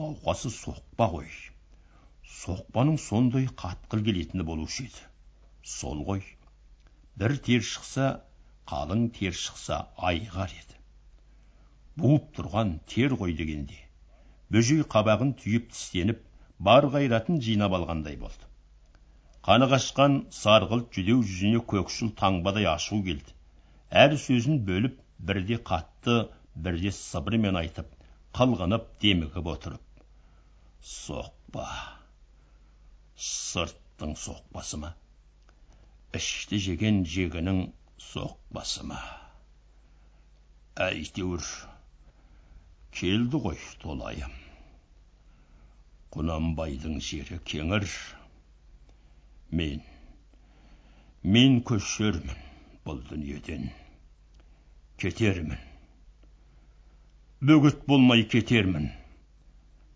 науқасы 0.00 0.50
соқпа 0.56 1.06
ғой. 1.12 1.28
Соқпаның 2.40 2.98
сондай 3.04 3.46
қатқыл 3.62 4.02
келетіні 4.08 4.48
болушы 4.50 4.88
еді. 4.88 5.06
Сол 5.62 6.02
ғой. 6.08 6.24
Бір 7.20 7.36
тер 7.46 7.62
шықса 7.70 8.10
қалың 8.70 9.06
тер 9.20 9.36
шықса 9.44 9.84
айғар 10.10 10.56
еді. 10.62 10.80
Буып 12.00 12.34
тұрған 12.38 12.76
тер 12.94 13.18
ғой 13.22 13.36
дегенде 13.42 13.80
бөжей 14.54 14.82
қабағын 14.92 15.34
түйіп 15.40 15.68
тістеніп 15.74 16.22
бар 16.68 16.86
қайратын 16.94 17.38
жинап 17.46 17.74
алғандай 17.78 18.16
болды. 18.22 18.48
Қаны 19.46 19.68
қашқан 19.70 20.16
сарғылт 20.38 20.90
жүдеу 20.96 21.22
жүзіне 21.26 21.60
көкшіл 21.72 22.10
таңбадай 22.18 22.66
ашу 22.72 22.98
келді. 23.06 23.36
Әр 24.02 24.16
сөзін 24.24 24.58
бөліп 24.66 24.98
бірде 25.30 25.60
қатты 25.70 26.16
бірде 26.66 26.92
сыбырмен 26.96 27.56
айтып 27.62 27.94
қылғынып 28.36 28.90
демігіп 29.04 29.52
отырып. 29.54 30.04
Соқпа! 30.94 31.66
Сырттың 33.30 34.16
соқпасы 34.24 34.82
ма? 34.82 34.94
Ішті 36.16 36.58
жеген 36.66 37.04
жегінің 37.06 37.64
соқпасы 38.00 38.86
ма 38.90 39.00
әйтеуір 40.80 41.44
келді 42.96 43.40
ғой 43.46 43.58
толайым. 43.82 44.32
Құнанбайдың 46.14 46.98
жері 47.06 47.38
кеңір. 47.52 47.86
Мен 49.60 49.82
мен 51.36 51.58
көшермін 51.68 52.44
бұл 52.86 53.02
дүниеден. 53.10 53.68
Кетермін. 55.00 55.58
Бөгет 57.40 57.84
болмай 57.88 58.24
кетермін. 58.34 58.90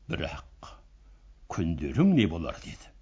Бірақ 0.09 0.75
күндерің 1.55 2.13
не 2.19 2.27
болар 2.35 2.61
деді. 2.65 2.94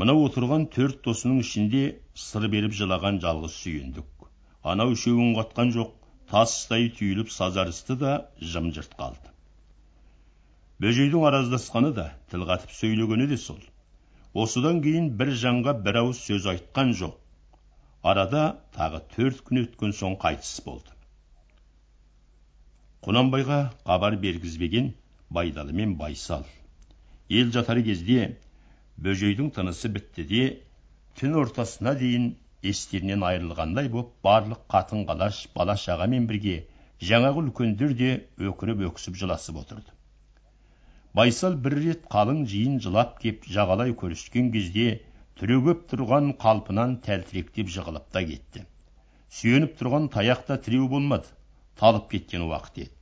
Мынау 0.00 0.22
отырған 0.26 0.68
төрт 0.74 1.02
досының 1.06 1.42
ішінде 1.42 1.82
сыр 2.26 2.46
беріп 2.54 2.76
жылаған 2.78 3.18
жалғыз 3.24 3.56
сүйіндік. 3.64 4.28
Анау 4.72 4.94
үшеуін 4.94 5.34
қатқан 5.36 5.72
жоқ 5.76 5.90
тастай 6.32 6.88
түйіліп 6.98 7.32
сазарысты 7.34 7.96
да 8.00 8.12
жым 8.54 8.70
жырт 8.76 8.94
қалды. 9.00 9.32
Бөжейдің 10.82 11.26
араздасқаны 11.28 11.92
да 11.98 12.06
тіл 12.32 12.46
қатып 12.48 12.72
сөйлегені 12.78 13.28
де 13.32 13.36
сол. 13.38 13.60
Осыдан 14.44 14.80
кейін 14.86 15.10
бір 15.18 15.34
жанға 15.42 15.74
бір 15.84 16.00
ауыз 16.00 16.22
сөз 16.28 16.48
айтқан 16.54 16.94
жоқ. 17.02 17.18
Арада 18.02 18.44
тағы 18.74 19.02
төрт 19.12 19.44
күн 19.46 19.60
өткен 19.66 19.92
соң 19.98 20.16
қайтыс 20.22 20.54
болды. 20.64 20.88
Құнанбайға 23.04 23.58
хабар 23.84 24.16
бергізбеген 24.24 24.94
байдалы 25.30 25.76
мен 25.76 25.94
байсал. 26.00 26.46
Ел 27.28 27.52
жатар 27.52 27.82
кезде 27.82 28.38
бөжейдің 29.06 29.50
тынысы 29.56 29.90
бітті 29.96 30.24
де 30.32 30.42
түн 31.20 31.38
ортасына 31.40 31.94
дейін 32.02 32.28
естерінен 32.72 33.24
айырылғандай 33.28 33.88
боп 33.94 34.12
барлық 34.26 34.60
қатын 34.74 35.06
қалаш 35.08 35.40
бала 35.56 35.74
шағамен 35.84 36.28
бірге 36.30 36.58
жаңағы 37.08 37.42
үлкендер 37.46 37.96
де 37.98 38.10
өкіріп 38.50 38.84
өксіп 38.88 39.16
жыласып 39.22 39.58
отырды. 39.62 39.90
Байсал 41.18 41.56
бір 41.64 41.76
рет 41.84 42.04
қалың 42.12 42.44
жиын 42.52 42.78
жылап 42.84 43.18
кеп 43.24 43.48
жағалай 43.56 43.96
көріскен 44.02 44.52
кезде 44.54 44.86
түрегеп 45.40 45.82
тұрған 45.90 46.30
қалпынан 46.44 46.94
тәлтіректеп 47.06 47.72
жығылып 47.74 48.06
та 48.14 48.22
кетті. 48.28 48.62
Сүйеніп 49.38 49.74
тұрған 49.80 50.08
таяқ 50.14 50.46
та 50.46 50.60
тіреу 50.62 50.86
болмады 50.92 51.34
талып 51.80 52.08
кеткен 52.14 52.46
уақыт 52.46 52.84
еді. 52.84 52.94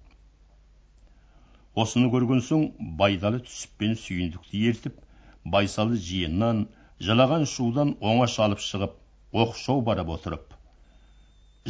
Осыны 1.77 2.09
көрген 2.11 2.41
соң 2.49 2.67
байдалы 2.99 3.45
түсіппен 3.47 3.97
сүйіндікті 4.01 4.65
ертіп 4.73 4.99
байсалы 5.45 5.97
жиыннан 6.09 6.67
жылаған 7.01 7.47
шудан 7.55 7.95
оңаша 8.01 8.45
алып 8.47 8.63
шығып 8.65 8.97
оқшау 9.45 9.83
барып 9.87 10.13
отырып 10.17 10.57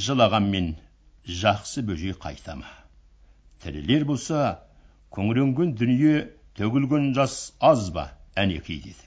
жылағанмен 0.07 0.75
жақсы 1.43 1.85
бөжей 1.91 2.17
қайта 2.25 2.57
ма 2.63 2.71
тірілер 3.63 4.07
болса 4.09 4.41
күңіренген 5.17 5.77
дүние 5.79 6.17
төгілген 6.59 7.13
жас 7.15 7.53
аз 7.61 7.91
ба 7.95 8.11
әнекей 8.37 8.81
деді. 8.83 9.07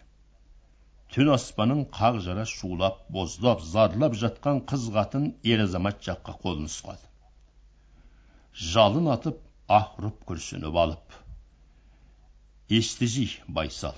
Түн 1.13 1.29
аспанын 1.35 1.83
қақ 1.93 2.19
жара 2.25 2.45
шулап 2.49 3.03
боздап 3.15 3.61
зарлап 3.61 4.15
жатқан 4.17 4.63
қыз 4.69 4.87
қатын 4.95 5.27
ер 5.43 5.65
азамат 5.65 5.99
жаққа 6.07 6.37
қолын 6.43 6.65
нұсқады 6.67 7.05
жалын 8.71 9.11
атып 9.13 9.37
аһ 9.77 9.91
ұрып 9.99 10.25
күрсініп 10.29 10.79
алып 10.85 11.19
естижи 12.79 13.27
байсал 13.59 13.97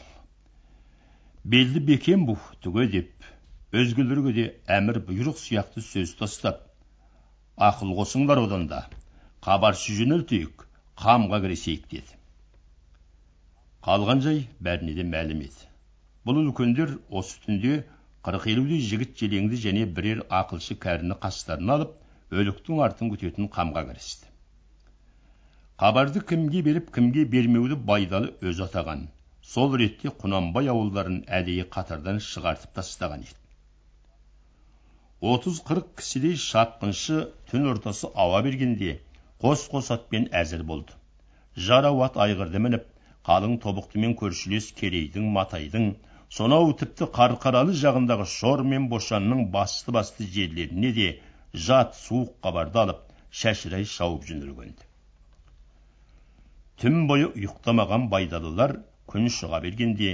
белді 1.54 1.80
бекем 1.88 2.24
бұ 2.26 2.34
түге 2.66 2.84
деп 2.90 3.26
өзгелерге 3.78 4.32
де 4.34 4.44
әмір 4.76 4.98
бұйрық 5.06 5.36
сияқты 5.38 5.84
сөз 5.88 6.16
тастап 6.18 6.64
ақыл 7.68 7.92
қосыңдар 8.00 8.40
одан 8.48 8.64
да 8.72 8.80
хабаршы 9.46 9.94
жөнелтейік 10.00 10.64
қамға 11.04 11.40
кірісейік 11.44 11.84
деді 11.92 12.18
қалған 13.86 14.26
жай 14.26 14.40
бәріне 14.68 14.96
де 14.98 15.06
мәлім 15.12 15.44
еді 15.46 15.70
бұл 16.26 16.42
үлкендер 16.42 16.96
осы 17.22 17.38
түнде 17.46 17.78
қырық 18.26 18.48
елудей 18.56 18.82
жігіт 18.90 19.14
желеңді 19.22 19.62
және 19.68 19.86
бірер 20.00 20.24
ақылшы 20.40 20.80
кәріні 20.88 21.20
қастарына 21.28 21.78
алып 21.78 21.94
өліктің 22.42 22.82
артын 22.88 23.14
күтетін 23.14 23.52
қамға 23.60 23.86
кірісті 23.92 24.34
хабарды 25.84 26.26
кімге 26.34 26.66
беріп 26.72 26.90
кімге 26.98 27.28
бермеуді 27.38 27.78
байдалы 27.92 28.34
өзі 28.42 28.66
атаған 28.66 29.12
сол 29.54 29.76
ретте 29.82 30.12
құнанбай 30.22 30.70
ауылдарын 30.74 31.18
әдейі 31.40 31.66
қатардан 31.76 32.22
шығартып 32.28 32.72
тастаған 32.80 33.26
еді. 33.26 33.36
отыз 35.34 35.60
қырық 35.68 35.92
кісідей 36.00 36.36
шапқыншы 36.44 37.20
түн 37.52 37.68
ортасы 37.74 38.10
ауа 38.24 38.42
бергенде 38.48 38.96
қос 39.46 39.68
қос 39.74 39.92
атпен 39.96 40.26
әзір 40.42 40.64
болды. 40.72 40.98
Жарау 41.68 42.02
ат 42.08 42.18
айғырды 42.26 42.62
мініп 42.66 42.88
қалың 43.30 43.56
тобықтымен 43.66 44.16
көршілес 44.22 44.72
керейдің 44.82 45.30
матайдың 45.38 45.88
сонау 46.40 46.74
тіпті 46.82 47.10
қарқаралы 47.20 47.78
жағындағы 47.84 48.26
шор 48.34 48.64
мен 48.74 48.90
бошанның 48.96 49.46
басты 49.56 49.94
басты 49.98 50.28
жерлеріне 50.38 50.92
де 50.98 51.08
жат 51.68 51.96
суық 52.02 52.34
хабарды 52.48 52.82
алып 52.84 53.06
шашырай 53.44 53.86
шауып 53.94 54.28
жөнелген 54.32 54.76
түн 56.82 57.00
бойы 57.10 57.32
ұйықтамаған 57.32 58.10
байдалылар 58.12 58.78
күн 59.14 59.28
шыға 59.38 59.62
бергенде 59.66 60.14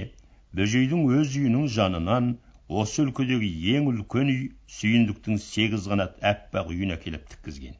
бөжейдің 0.58 1.04
өз 1.18 1.36
үйінің 1.40 1.68
жанынан 1.76 2.32
осы 2.80 3.02
өлкедегі 3.04 3.48
ең 3.76 3.88
үлкен 3.92 4.32
үй 4.32 4.42
сүйіндіктің 4.78 5.40
сегіз 5.44 5.88
қанат 5.92 6.18
аппақ 6.32 6.70
үйін 6.74 6.94
әкеліп 6.96 7.24
тіккізген 7.32 7.78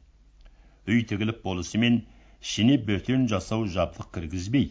үй 0.93 1.03
тігіліп 1.11 1.39
болысымен 1.47 1.99
ішіне 2.47 2.77
бөтен 2.89 3.27
жасау 3.31 3.67
жабдық 3.75 4.09
кіргізбей 4.17 4.67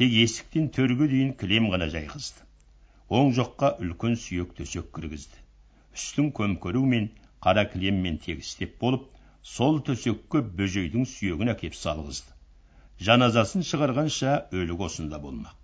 тек 0.00 0.16
есіктен 0.24 0.68
төрге 0.76 1.08
дейін 1.12 1.32
кілем 1.42 1.70
ғана 1.74 1.88
жайғызды 1.94 2.48
оң 3.20 3.32
жаққа 3.38 3.72
үлкен 3.86 4.18
сүйек 4.24 4.56
төсек 4.58 4.90
кіргізді 4.98 5.42
үстін 6.00 6.32
көмкерумен 6.40 7.08
қара 7.46 7.64
кілеммен 7.72 8.20
тегістеп 8.26 8.78
болып 8.84 9.08
сол 9.54 9.80
төсекке 9.88 10.42
бөжейдің 10.60 11.08
сүйегін 11.14 11.54
әкеп 11.54 11.78
салғызды 11.78 12.38
жаназасын 13.08 13.66
шығарғанша 13.72 14.36
өлік 14.62 14.86
осында 14.88 15.22
болмақ 15.26 15.61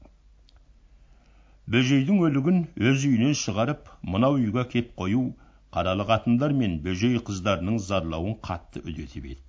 бөжейдің 1.73 2.21
өлігін 2.27 2.61
өз 2.91 3.03
үйінен 3.05 3.35
шығарып 3.39 3.89
мынау 4.13 4.39
үйге 4.39 4.63
кеп 4.75 4.95
қою 5.01 5.25
қаралы 5.77 6.07
қатындар 6.11 6.55
мен 6.61 6.79
бөжей 6.87 7.19
қыздарының 7.29 7.77
зарлауын 7.87 8.39
қатты 8.47 8.81
үдетіп 8.85 9.27
еді. 9.33 9.43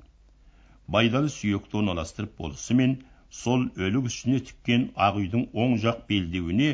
Байдалы 0.95 1.31
сүйекті 1.35 1.79
орналастырып 1.79 2.33
болысымен 2.41 2.97
сол 3.43 3.63
өлік 3.87 4.11
үстіне 4.11 4.41
тіккен 4.49 4.85
ақ 5.07 5.21
үйдің 5.21 5.47
оң 5.63 5.77
жақ 5.85 6.03
белдеуіне 6.11 6.69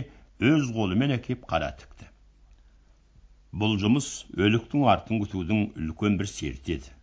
өз 0.53 0.73
қолымен 0.79 1.13
әкеп 1.19 1.45
қара 1.53 1.69
тікті. 1.77 2.09
Бұл 3.53 3.77
жұмыс 3.85 4.09
өліктің 4.47 4.89
артын 4.95 5.21
күтудің 5.27 5.63
үлкен 5.77 6.17
бір 6.19 6.31
серті 6.33 6.79
еді. 6.79 6.93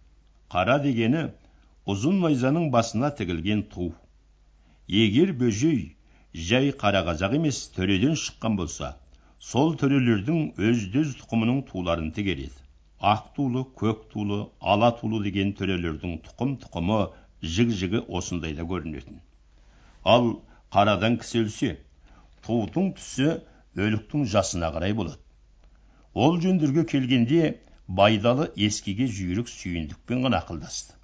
Қара 0.51 0.81
дегені 0.83 1.29
ұзын 1.87 2.19
найзаның 2.27 2.71
басына 2.75 3.15
тігілген 3.15 3.69
ту. 3.71 3.93
Егер 4.89 5.31
бөжей 5.33 5.93
жай 6.35 6.73
қара 6.83 7.05
қазақ 7.09 7.35
емес 7.37 7.63
төреден 7.77 8.15
шыққан 8.25 8.57
болса 8.57 8.95
сол 9.53 9.75
төрелердің 9.81 10.53
өзді-өз 10.71 11.17
тұқымының 11.23 11.65
туларын 11.71 12.13
тігер 12.19 12.45
еді 12.47 12.63
ақ 13.03 13.23
тулы 13.37 13.65
көк 13.81 14.07
тулы 14.13 14.39
ала 14.61 14.93
тулы 15.01 15.19
деген 15.25 15.53
төрелердің 15.59 16.21
тұқым 16.27 16.55
тұқымы 16.63 16.99
жік 17.43 17.73
жігі 17.81 18.03
осындайда 18.19 18.63
көрінетін. 18.71 19.19
Ал 20.05 20.29
қарадан 20.75 21.19
кісі 21.19 21.43
өлсе 21.43 21.73
тудың 22.47 22.93
түсі 22.99 23.29
өліктің 23.77 24.25
жасына 24.35 24.71
қарай 24.77 24.95
болады. 24.95 25.19
Ол 26.15 26.39
жөндерге 26.45 26.87
келгенде 26.95 27.57
байдалы 27.89 28.49
ескіге 28.69 29.09
жүйрік 29.19 29.51
сүйіндікпен 29.51 30.23
ғана 30.29 30.45
ақылдасты. 30.45 30.95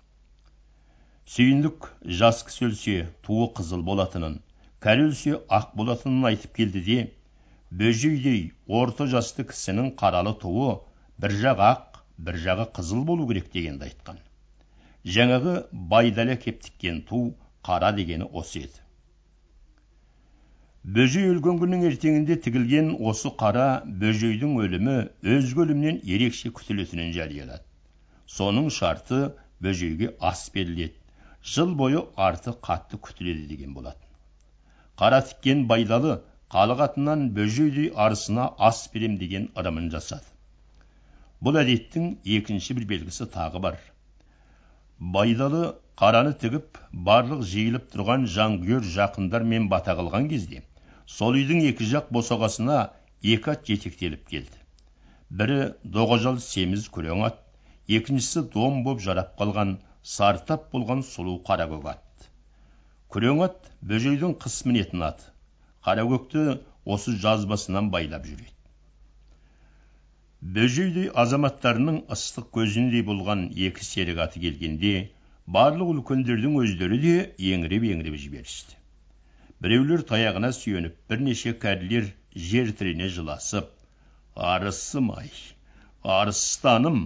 Сүйіндік 1.26 1.90
жас 2.20 2.44
кісі 2.46 2.68
өлсе 2.70 2.98
туы 3.26 3.50
қызыл 3.58 3.82
болатынын 3.90 4.38
кәрі 4.84 5.08
өлсе 5.08 5.38
ақ 5.58 5.70
болатынын 5.80 6.26
айтып 6.30 6.54
келді 6.60 6.82
де 6.88 6.98
бөжейдей 7.82 8.42
орта 8.80 9.06
жасты 9.14 9.44
кісінің 9.52 9.92
қаралы 10.02 10.34
туы 10.42 10.68
бір 11.24 11.34
жағы 11.42 11.64
ақ 11.68 11.98
бір 12.28 12.38
жағы 12.44 12.66
қызыл 12.78 13.04
болу 13.08 13.26
керек 13.30 13.50
дегенді 13.54 13.88
айтқан. 13.88 14.20
Жаңағы 15.16 15.54
байдалы 15.94 16.36
әкеп 16.36 16.62
тіккен 16.66 17.02
ту 17.10 17.22
қара 17.68 17.90
дегені 17.96 18.30
осы 18.40 18.64
еді. 18.64 18.80
Бөжей 20.96 21.28
өлген 21.32 21.58
күннің 21.60 21.84
ертеңінде 21.90 22.38
тігілген 22.44 22.94
осы 23.10 23.30
қара 23.42 23.66
бөжейдің 24.02 24.56
өлімі 24.64 24.96
өзге 25.36 25.64
өлімнен 25.66 26.00
ерекше 26.16 26.52
күтілетінін 26.58 27.12
жариялады. 27.16 27.64
Соның 28.38 28.70
шарты 28.78 29.24
бөжейге 29.60 30.14
ас 30.30 30.48
беріледі. 30.54 30.94
Жыл 31.42 31.74
бойы 31.82 32.04
арты 32.16 32.54
қатты 32.68 33.00
күтіледі 33.08 33.48
деген 33.52 33.74
болатын. 33.74 34.07
Қара 34.98 35.20
тіккен 35.28 35.66
байдалы 35.70 36.14
халық 36.54 36.80
атынан 36.86 37.28
бөжейдей 37.36 37.90
арысына 38.04 38.48
ас 38.68 38.80
берем 38.94 39.18
деген 39.22 39.50
ырымын 39.62 39.90
жасады. 39.94 40.24
Бұл 41.44 41.60
әдеттің 41.60 42.08
екінші 42.38 42.74
бір 42.78 42.86
белгісі 42.92 43.28
тағы 43.34 43.60
бар. 43.66 43.76
Байдалы 45.16 45.60
қараны 46.02 46.32
тігіп 46.42 46.80
барлық 47.08 47.44
жиылып 47.52 47.86
тұрған 47.92 48.26
жанкүйер 48.36 48.88
жақындармен 48.96 49.68
бата 49.74 49.94
қылған 50.00 50.26
кезде 50.32 50.64
сол 51.18 51.38
үйдің 51.38 51.62
екі 51.68 51.86
жақ 51.92 52.10
босағасына 52.16 52.80
екі 53.34 53.54
ат 53.54 53.70
жетектеліп 53.70 54.26
келді. 54.32 54.58
Бірі 55.30 55.60
доғажал 55.98 56.42
семіз 56.42 56.88
күрең 56.96 57.24
ат 57.28 57.38
екіншісі 58.00 58.44
дом 58.54 58.82
боп 58.88 59.00
жарап 59.06 59.34
қалған 59.38 59.78
сартап 60.16 60.70
болған 60.74 61.06
сұлу 61.06 61.38
қаракөк 61.46 61.88
ат. 61.94 62.28
Күрең 63.14 63.42
ат 63.46 63.68
бөжейдің 63.90 64.34
қыс 64.44 64.56
мінетін 64.68 65.04
аты 65.06 65.30
қаракөкті 65.86 66.42
осы 66.94 67.14
жазбасынан 67.22 67.88
байлап 67.94 68.26
жүреді. 68.28 68.54
Бөжейдей 70.56 71.08
азаматтарының 71.22 72.02
ыстық 72.14 72.50
көзіндей 72.58 73.04
болған 73.08 73.46
екі 73.68 73.86
серік 73.86 74.20
аты 74.26 74.42
келгенде 74.44 74.92
барлық 75.56 75.94
үлкендердің 75.94 76.58
өздері 76.62 77.00
де 77.04 77.14
еңіреп 77.50 77.88
еңіреп 77.90 78.18
жіберісті. 78.24 78.76
Біреулер 79.64 80.04
таяғына 80.12 80.52
сүйеніп 80.54 81.00
бірнеше 81.10 81.54
кәрілер 81.64 82.12
жер 82.50 82.74
тірене 82.78 83.08
жыласып 83.14 83.72
арысым 84.52 85.10
ай 85.16 85.32
арыстаным 86.18 87.00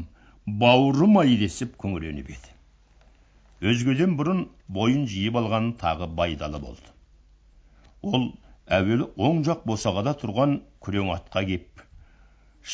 бауырым 0.47 1.23
ай 1.23 1.39
десіп 1.41 1.79
күңіреніп 1.81 2.35
еді. 2.35 2.52
Өзгеден 3.71 4.17
бұрын 4.19 4.47
бойын 4.77 5.07
жиып 5.11 5.39
алған 5.39 5.73
тағы 5.83 6.09
байдалы 6.21 6.61
болды. 6.63 6.89
Ол 8.03 8.25
әуелі 8.79 9.07
оң 9.29 9.43
жақ 9.47 9.63
босағада 9.71 10.17
тұрған 10.23 10.57
күрең 10.83 11.13
атқа 11.15 11.45
кеп 11.51 11.85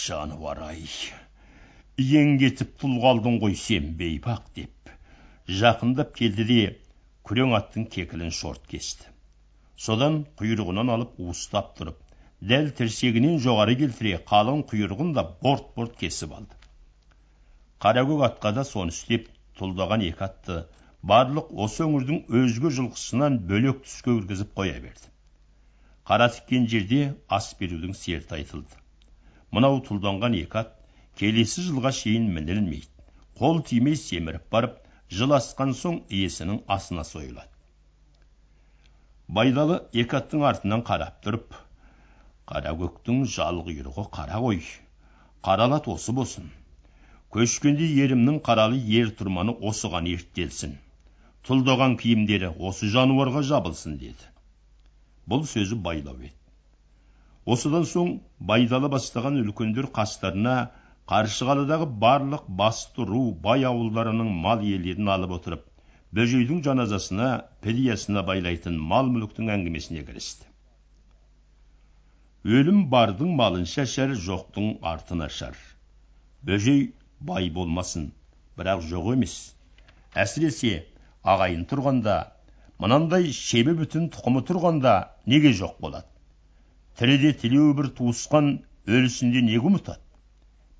жануар 0.04 0.62
ай 0.70 0.82
ең 1.98 2.34
кетіп 2.40 2.74
тұл 2.80 2.98
қалдың 3.04 3.38
ғой 3.44 3.54
сен 3.58 3.92
бейбақ 4.00 4.50
деп 4.56 4.92
жақындап 5.60 6.12
келді 6.18 6.44
де 6.50 6.60
күрең 7.28 7.54
аттың 7.58 7.86
кекілін 7.92 8.30
шорт 8.40 8.64
кесті. 8.72 9.08
Содан 9.76 10.22
құйрығынан 10.40 10.92
алып 10.94 11.18
уыстап 11.24 11.74
тұрып 11.78 11.98
дәл 12.52 12.70
тірсегінен 12.78 13.40
жоғары 13.44 13.76
келтіре 13.80 14.20
қалың 14.30 14.62
құйрығын 14.70 15.12
да 15.16 15.24
борт 15.42 15.74
борт 15.76 15.96
кесіп 16.00 16.32
алды. 16.38 16.54
Қаракөк 17.82 18.24
атқа 18.28 18.54
да 18.54 18.64
соны 18.64 18.94
істеп 18.94 19.28
тұлдаған 19.60 20.04
екі 20.08 20.24
атты 20.26 20.58
барлық 21.12 21.52
осы 21.64 21.84
өңірдің 21.86 22.20
өзге 22.40 22.72
жылқысынан 22.78 23.38
бөлек 23.50 23.84
түске 23.84 24.14
кіргізіп 24.14 24.52
қоя 24.60 24.80
берді. 24.82 25.12
Қара 26.08 26.28
тіккен 26.34 26.66
жерде 26.72 27.00
ас 27.28 27.52
берудің 27.60 27.94
серті 27.94 28.38
айтылды. 28.38 28.80
Мынау 29.52 29.82
тұлданған 29.88 30.36
екі 30.40 30.62
ат 30.62 30.74
келесі 31.20 31.66
жылға 31.68 31.92
шейін 32.00 32.30
мінілмейді. 32.34 32.90
Қол 33.38 33.62
тимей 33.68 33.96
семіріп 34.00 34.50
барып 34.52 34.78
жыл 35.12 35.36
асқан 35.36 35.74
соң 35.76 36.02
иесінің 36.08 36.62
асына 36.76 37.04
сойылады. 37.06 37.48
Байдалы 39.28 39.82
екі 39.92 40.18
аттың 40.18 40.44
артынан 40.48 40.82
қарап 40.88 41.20
тұрып 41.24 41.56
қара 42.48 42.72
көктің 42.80 43.26
жал 43.28 43.60
құйрығы 43.66 44.08
қара 44.12 44.40
ғой 44.44 44.62
қаралат 45.44 45.88
осы 45.92 46.14
болсын 46.16 46.48
көшкенде 47.34 47.86
ерімнің 48.04 48.42
қаралы 48.48 48.78
ер 48.98 49.10
тұрманы 49.18 49.54
осыған 49.70 50.06
ерттелсін 50.12 50.78
тұлдаған 51.48 51.96
киімдері 52.00 52.50
осы 52.70 52.88
жануарға 52.92 53.42
жабылсын 53.50 53.96
деді. 54.00 54.26
Бұл 55.28 55.44
сөзі 55.48 55.78
байлау 55.84 56.18
еді. 56.20 56.34
Осыдан 57.48 57.86
соң 57.88 58.10
байдалы 58.50 58.90
бастаған 58.92 59.38
үлкендер 59.42 59.88
қастарына 59.98 60.56
қаршығалыдағы 61.08 61.86
барлық 62.02 62.44
басты 62.60 63.06
ру 63.08 63.22
бай 63.46 63.64
ауылдарының 63.68 64.28
мал 64.44 64.64
иелерін 64.64 65.08
алып 65.14 65.32
отырып 65.38 65.64
бөжейдің 66.18 66.60
жаназасына 66.66 67.30
пілиясына 67.64 68.24
байлайтын 68.28 68.76
мал 68.92 69.08
мүліктің 69.14 69.48
әңгімесіне 69.54 70.04
кірісті. 70.08 70.44
Өлім 72.58 72.84
бардың 72.92 73.34
малын 73.40 73.64
шашар 73.68 74.14
жоқтың 74.28 74.78
артын 74.92 75.24
ашар. 75.26 75.56
Бөжей 76.44 76.92
бай 77.20 77.50
болмасын. 77.50 78.12
Бірақ 78.58 78.82
жоқ 78.90 79.12
емес. 79.14 79.34
Әсіресе 80.14 80.86
ағайын 81.22 81.64
тұрғанда 81.70 82.16
мынандай 82.82 83.30
шебі 83.34 83.74
бүтін 83.80 84.08
тұқымы 84.14 84.42
тұрғанда 84.48 84.94
неге 85.26 85.52
жоқ 85.60 85.78
болады? 85.84 86.06
Тіріде 86.98 87.32
тілеуі 87.42 87.74
бір 87.78 87.90
туысқан 87.98 88.52
өлісінде 88.86 89.42
неге 89.46 89.62
ұмытады? 89.70 90.02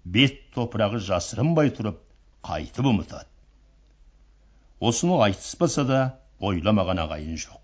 Бет 0.04 0.40
топырағы 0.54 1.02
жасырынбай 1.10 1.70
тұрып 1.76 2.00
қайтып 2.48 2.90
ұмытады. 2.92 3.28
Осыны 4.80 5.18
айтыспаса 5.26 5.84
да 5.84 6.00
ойламаған 6.40 7.02
ағайын 7.04 7.38
жоқ. 7.44 7.60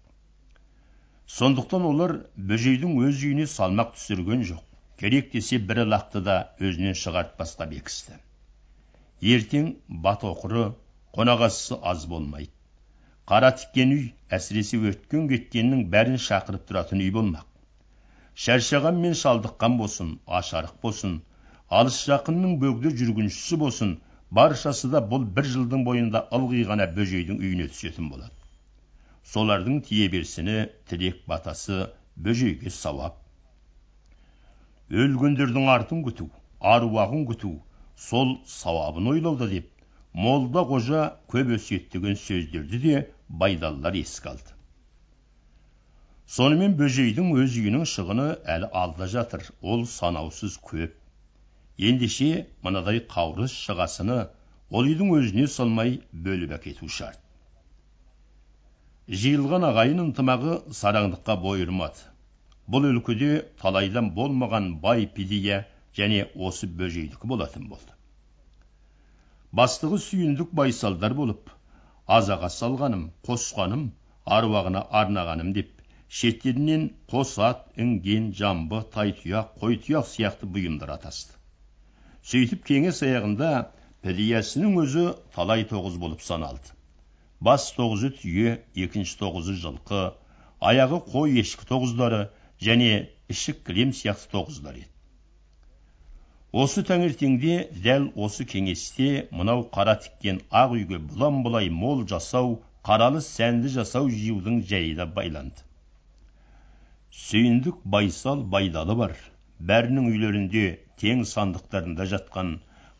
Сондықтан 1.31 1.87
олар 1.89 2.15
бөжейдің 2.37 2.99
өз 3.09 3.23
үйіне 3.25 3.47
салмақ 3.51 3.95
түсірген 3.97 4.45
жоқ. 4.51 4.63
Керек 5.01 5.33
десе 5.33 5.59
бірі 5.59 5.87
лақты 5.91 6.23
да 6.27 6.37
өзінен 6.61 6.99
шығартпасқа 6.99 7.67
бекісті. 7.71 8.19
Ертең 9.33 9.69
бат 10.05 10.25
оқыры 10.29 10.65
қонақасысы 11.17 11.79
аз 11.91 12.07
болмайды. 12.11 12.51
Қара 13.31 13.51
тіккен 13.57 13.93
үй 13.97 14.07
әсіресе 14.37 14.81
өткен 14.91 15.29
кеткеннің 15.31 15.87
бәрін 15.95 16.19
шақырып 16.25 16.67
тұратын 16.69 17.01
үй 17.05 17.13
болмақ. 17.15 17.47
Шаршаған 18.45 18.99
мен 19.05 19.15
шалдыққан 19.21 19.79
болсын 19.81 20.11
ашарық 20.41 20.75
болсын 20.83 21.15
алыс 21.81 22.03
жақынның 22.11 22.59
бөгде 22.65 22.93
жүргіншісі 23.01 23.61
болсын 23.65 23.97
баршасы 24.39 24.91
да 24.93 25.01
бұл 25.13 25.25
бір 25.37 25.49
жылдың 25.55 25.85
бойында 25.89 26.27
ылғи 26.39 26.65
ғана 26.71 26.91
бөжейдің 26.99 27.41
үйіне 27.41 27.69
түсетін 27.73 28.11
болады. 28.13 28.33
Солардың 29.33 29.81
тие 29.89 30.09
берсіні 30.13 30.57
тілек 30.91 31.23
батасы 31.31 31.87
бөжейге 32.27 32.71
сауап. 32.71 33.17
Өлгендердің 34.91 35.71
артын 35.79 36.03
күту 36.05 36.29
аруағын 36.75 37.25
күту 37.31 37.55
сол 37.97 38.39
сауабын 38.47 39.07
ойлауда 39.13 39.49
деп 39.51 39.71
молда 40.13 40.63
қожа 40.71 41.03
көп 41.33 41.55
өсиеттеген 41.57 42.17
сөздерді 42.19 42.81
де 42.83 43.01
байдалылар 43.29 43.95
еске 44.01 44.31
алды. 44.31 44.55
Сонымен 46.37 46.77
бөжейдің 46.79 47.35
өз 47.43 47.59
үйінің 47.61 47.85
шығыны 47.95 48.29
әлі 48.57 48.71
алда 48.83 49.09
жатыр 49.17 49.45
ол 49.61 49.85
санаусыз 49.87 50.57
көп. 50.71 50.95
Ендеше 51.79 52.47
мынадай 52.63 53.03
қаурыз 53.15 53.53
шығасыны 53.67 54.19
ол 54.71 54.89
үйдің 54.89 55.13
өзіне 55.19 55.47
салмай 55.51 56.01
бөліп 56.13 56.57
әкету 56.59 56.89
шарт. 56.89 57.21
Жиылған 59.09 59.67
ағайын 59.69 60.01
ынтымағы 60.07 60.59
сараңдыққа 60.81 61.37
бой 61.43 61.67
ұрмады 61.67 62.09
бұл 62.73 62.87
өлкеде 62.89 63.43
талайдан 63.61 64.11
болмаған 64.17 64.71
бай 64.81 65.07
пидия 65.17 65.65
және 65.99 66.25
осы 66.49 66.69
бөжейдікі 66.81 67.31
болатын 67.35 67.69
болды. 67.73 67.93
Бастығы 69.55 70.01
сүйіндік 70.03 70.51
байсалдар 70.61 71.15
болып 71.15 71.53
азаға 72.19 72.51
салғаным 72.53 73.05
қосқаным 73.29 73.85
аруағына 74.37 74.83
арнағаным 75.01 75.53
деп 75.59 75.71
шеттерінен 76.21 76.89
қос 77.13 77.37
ат 77.49 77.63
інген 77.85 78.33
жамбы 78.41 78.83
тайтұяқ 78.97 79.55
қойтұяқ 79.63 80.11
сияқты 80.11 80.49
бұйымдар 80.57 80.93
атасты. 80.97 81.35
Сөйтіп 82.25 82.65
кеңес 82.71 83.03
аяғында 83.07 83.51
пілиясының 84.05 84.79
өзі 84.83 85.07
талай 85.37 85.65
тоғыз 85.71 85.99
болып 86.03 86.23
саналды. 86.25 86.75
Бас 87.41 87.71
тоғызы 87.77 88.11
түйе 88.21 88.57
екінші 88.87 89.19
тоғызы 89.23 89.57
жылқы 89.63 90.03
аяғы 90.73 91.01
қой 91.13 91.39
ешкі 91.43 91.69
тоғыздары 91.69 92.23
және 92.69 92.91
ішік 93.35 93.65
кілем 93.67 93.93
сияқты 93.93 94.31
тоғыздар 94.37 94.79
еді. 94.81 94.94
Осы 96.63 96.83
таңертеңде 96.87 97.55
дәл 97.85 98.05
осы 98.25 98.45
кеңесте 98.51 99.07
мынау 99.39 99.65
қара 99.77 99.95
тіккен 100.03 100.37
ақ 100.61 100.77
үйге 100.77 101.01
бұлан 101.07 101.41
бұлай 101.47 101.71
мол 101.79 102.05
жасау 102.13 102.53
қаралы 102.89 103.23
сәнді 103.29 103.73
жасау 103.77 104.07
жиюдың 104.13 104.61
жайы 104.71 104.93
да 105.01 105.09
байланды. 105.17 105.65
Сүйіндік 107.25 107.83
байсал 107.97 108.47
байдалы 108.55 108.99
бар. 109.03 109.17
Бәрінің 109.73 110.09
үйлерінде 110.13 110.65
тең 111.03 111.27
сандықтарында 111.33 112.07
жатқан 112.15 112.57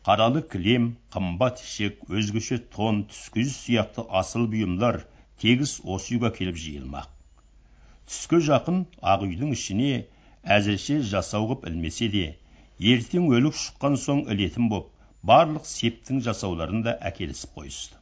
қаралы 0.09 0.43
кілем 0.51 0.91
қымбат 1.15 1.63
ішек 1.63 2.03
өзгеше 2.11 2.59
тон 2.75 3.03
түскүз 3.13 3.57
сияқты 3.63 4.09
асыл 4.23 4.49
бұйымдар 4.51 5.05
тегіс 5.39 5.79
осы 5.95 6.17
үйге 6.17 6.35
келіп 6.41 6.59
жиылмақ. 6.67 7.07
Түске 8.11 8.43
жақын 8.51 8.83
ақ 9.15 9.29
үйдің 9.29 9.55
ішіне 9.55 9.93
әзірше 10.43 11.05
жасау 11.13 11.53
қып 11.53 11.69
ілмесе 11.71 12.11
де 12.11 12.31
ертең 12.79 13.29
өлік 13.31 13.55
шыққан 13.55 13.95
соң 14.05 14.25
ілетін 14.33 14.67
боп 14.71 14.89
барлық 15.29 15.67
септің 15.69 16.19
жасауларын 16.25 16.81
да 16.83 16.97
әкелісіп 17.09 17.53
қойысты. 17.59 17.95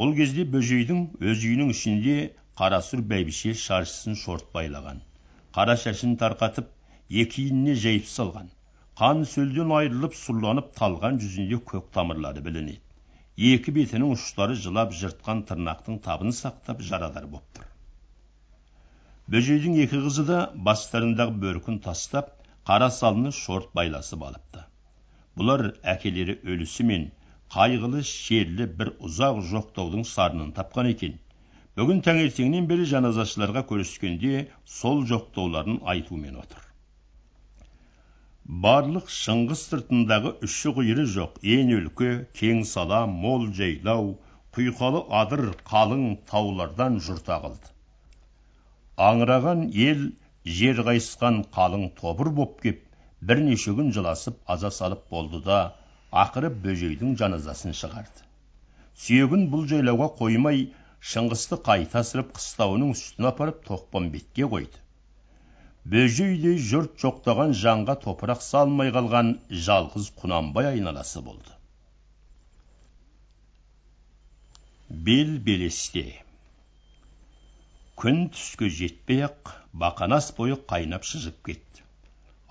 Бұл 0.00 0.14
кезде 0.16 0.44
бөжейдің 0.54 1.02
өз 1.20 1.44
үйінің 1.44 1.72
ішінде 1.74 2.16
қарасұр 2.60 3.02
бәйбіше 3.10 3.52
шаршысын 3.60 4.16
шорт 4.22 4.48
байлаған. 4.56 5.02
Қара 5.56 5.76
шашын 5.82 6.16
тарқатып 6.22 6.72
екі 7.22 7.46
иініне 7.48 7.76
жайып 7.84 8.08
салған. 8.12 8.48
Қан 8.96 9.24
сөлден 9.28 9.72
айырылып 9.76 10.16
сұрланып 10.16 10.72
талған 10.80 11.20
жүзінде 11.20 11.60
көк 11.70 11.90
тамырлары 11.92 12.42
білінеді. 12.44 12.80
Екі 13.36 13.72
бетінің 13.76 14.14
ұштары 14.16 14.56
жылап 14.56 14.94
жыртқан 14.96 15.42
тырнақтың 15.48 16.00
табын 16.04 16.32
сақтап 16.32 16.80
жарадар 16.80 17.26
боп 17.28 17.44
тұр. 17.52 17.66
Бөжейдің 19.32 19.76
екі 19.84 20.00
қызы 20.06 20.24
да 20.24 20.38
бастарындағы 20.68 21.36
бөркін 21.42 21.80
тастап 21.84 22.35
қара 22.66 22.88
салыны 22.90 23.30
шорт 23.32 23.70
байласып 23.78 24.24
алыпты. 24.28 24.64
Бұлар 25.38 25.68
әкелері 25.94 26.34
өлісімен 26.52 27.10
қайғылы 27.54 28.02
шерлі 28.08 28.66
бір 28.80 28.90
ұзақ 29.08 29.42
жоқтаудың 29.52 30.06
сарынын 30.12 30.52
тапқан 30.56 30.90
екен. 30.90 31.18
Бүгін 31.78 32.00
таңертеңнен 32.06 32.66
бері 32.70 32.88
жаназашыларға 32.92 33.62
көріскенде 33.70 34.46
сол 34.78 35.04
жоқтауларын 35.10 35.78
айтумен 35.92 36.40
отыр. 36.42 36.62
Барлық 38.66 39.08
шыңғыс 39.12 39.62
сыртындағы 39.70 40.34
үші 40.46 40.72
құйры 40.80 41.06
жоқ. 41.14 41.38
Ен 41.56 41.72
өлке 41.78 42.10
кең 42.40 42.64
сала 42.72 43.04
мол 43.06 43.48
жайлау 43.60 44.12
құйқалы 44.58 45.06
адыр 45.22 45.50
қалың 45.70 46.04
таулардан 46.30 47.00
жұрт 47.06 47.30
ағылды. 47.36 47.74
Аңыраған 48.96 49.66
ел 49.86 50.06
жер 50.46 50.78
қайысқан 50.86 51.40
қалың 51.54 51.88
тобыр 52.00 52.30
боп 52.38 52.60
кеп 52.62 52.82
бірнеше 53.30 53.72
күн 53.78 53.92
жыласып 53.96 54.38
аза 54.54 54.70
салып 54.70 55.06
болды 55.10 55.40
да 55.46 55.58
ақыры 56.22 56.50
бөжейдің 56.66 57.16
жаназасын 57.22 57.74
шығарды. 57.74 58.22
Сүйегін 59.04 59.48
бұл 59.52 59.66
жайлауға 59.72 60.08
қоймай 60.20 60.60
шыңғысты 61.12 61.58
қайта 61.68 62.02
асырып 62.04 62.30
қыстауының 62.36 62.92
үстіне 62.94 63.28
апарып 63.32 63.64
тоқпамбетке 63.66 64.46
қойды. 64.52 64.78
Бөжейдей 65.86 66.56
жұрт 66.70 66.94
жоқтаған 67.02 67.52
жанға 67.64 67.98
топырақ 68.06 68.40
салмай 68.42 68.94
қалған 68.94 69.34
жалғыз 69.66 70.12
құнанбай 70.22 70.70
айналасы 70.72 71.22
болды. 71.26 71.52
Бел 74.88 75.38
белесте 75.50 76.25
күн 78.00 78.18
түске 78.32 78.68
жетпей 78.78 79.22
ақ 79.24 79.50
бақанас 79.82 80.26
бойы 80.38 80.56
қайнап 80.70 81.06
шыжып 81.10 81.36
кетті. 81.48 81.84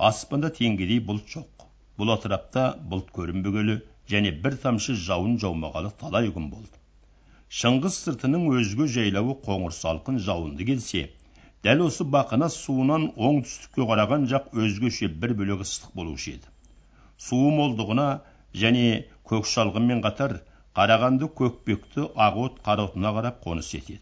Аспанда 0.07 0.49
теңгедей 0.59 0.97
бұлт 1.09 1.27
жоқ. 1.33 1.65
Бұл 1.99 2.13
атырапта 2.15 2.63
бұлт 2.93 3.11
көрінбегелі 3.17 3.75
және 4.13 4.31
бір 4.45 4.55
тамшы 4.63 4.95
жауын 5.07 5.35
жаумағалы 5.43 5.91
талай 5.99 6.31
күн 6.37 6.47
болды. 6.53 6.81
Шыңғыс 7.59 7.99
сыртының 8.07 8.47
өзге 8.57 8.87
жайлауы 8.95 9.35
қоңыр 9.45 9.75
салқын 9.81 10.17
жауынды 10.29 10.65
келсе 10.71 11.03
дәл 11.67 11.85
осы 11.89 12.09
бақанас 12.17 12.57
суынан 12.63 13.05
оңтүстікке 13.29 13.85
қараған 13.91 14.25
жақ 14.33 14.49
өзгеше 14.65 15.11
бір 15.21 15.35
бөлек 15.43 15.61
ыстық 15.67 15.93
болушы 16.01 16.33
еді. 16.39 16.49
Суы 17.27 17.53
молдығына 17.59 18.07
және 18.65 19.05
көк 19.29 19.45
шалғынмен 19.53 20.01
қатар 20.09 20.39
қарағанды 20.81 21.29
көкпекті 21.43 22.09
ағот 22.29 22.59
қаротына 22.65 23.13
қарап 23.19 23.39
қоныс 23.45 23.71
етеді. 23.77 24.01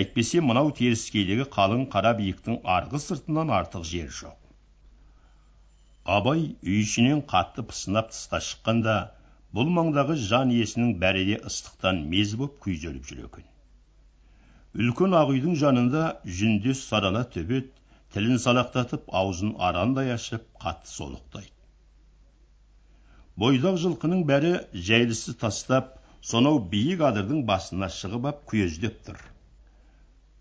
Әйтпесе 0.00 0.40
мынау 0.48 0.70
теріскейдегі 0.78 1.46
қалың 1.56 1.84
қара 1.94 2.12
биіктің 2.20 2.58
арғы 2.76 3.00
сыртынан 3.04 3.52
артық 3.58 3.86
жер 3.90 4.10
жоқ. 4.18 4.36
Абай 6.16 6.44
үй 6.62 6.80
ішінен 6.82 7.22
қатты 7.32 7.64
пысынап 7.70 8.12
тысқа 8.12 8.42
шыққанда 8.48 8.96
бұл 9.58 9.72
маңдағы 9.78 10.18
жан 10.28 10.52
иесінің 10.56 10.94
бәрі 11.04 11.24
де 11.30 11.40
ыстықтан 11.50 12.04
мез 12.14 12.36
боп 12.42 12.60
күйзеліп 12.66 13.08
жүр 13.10 13.24
екен. 13.28 13.48
Үлкен 14.74 15.18
ақ 15.22 15.34
үйдің 15.36 15.58
жанында 15.64 16.04
жүндес 16.38 16.84
сарала 16.90 17.24
төбет 17.36 17.74
тілін 18.14 18.40
салақтатып 18.46 19.10
аузын 19.22 19.54
арандай 19.70 20.14
ашып 20.18 20.48
қатты 20.64 20.90
солықтайды 20.96 21.54
бойдақ 23.42 23.78
жылқының 23.82 24.20
бәрі 24.30 24.50
жәйлісі 24.88 25.32
тастап 25.38 25.94
сонау 26.32 26.60
биік 26.74 27.00
адырдың 27.08 27.40
басына 27.48 27.88
шығып 27.94 28.28
ап 28.30 28.44
күездеп 28.50 29.00
тұр. 29.06 29.16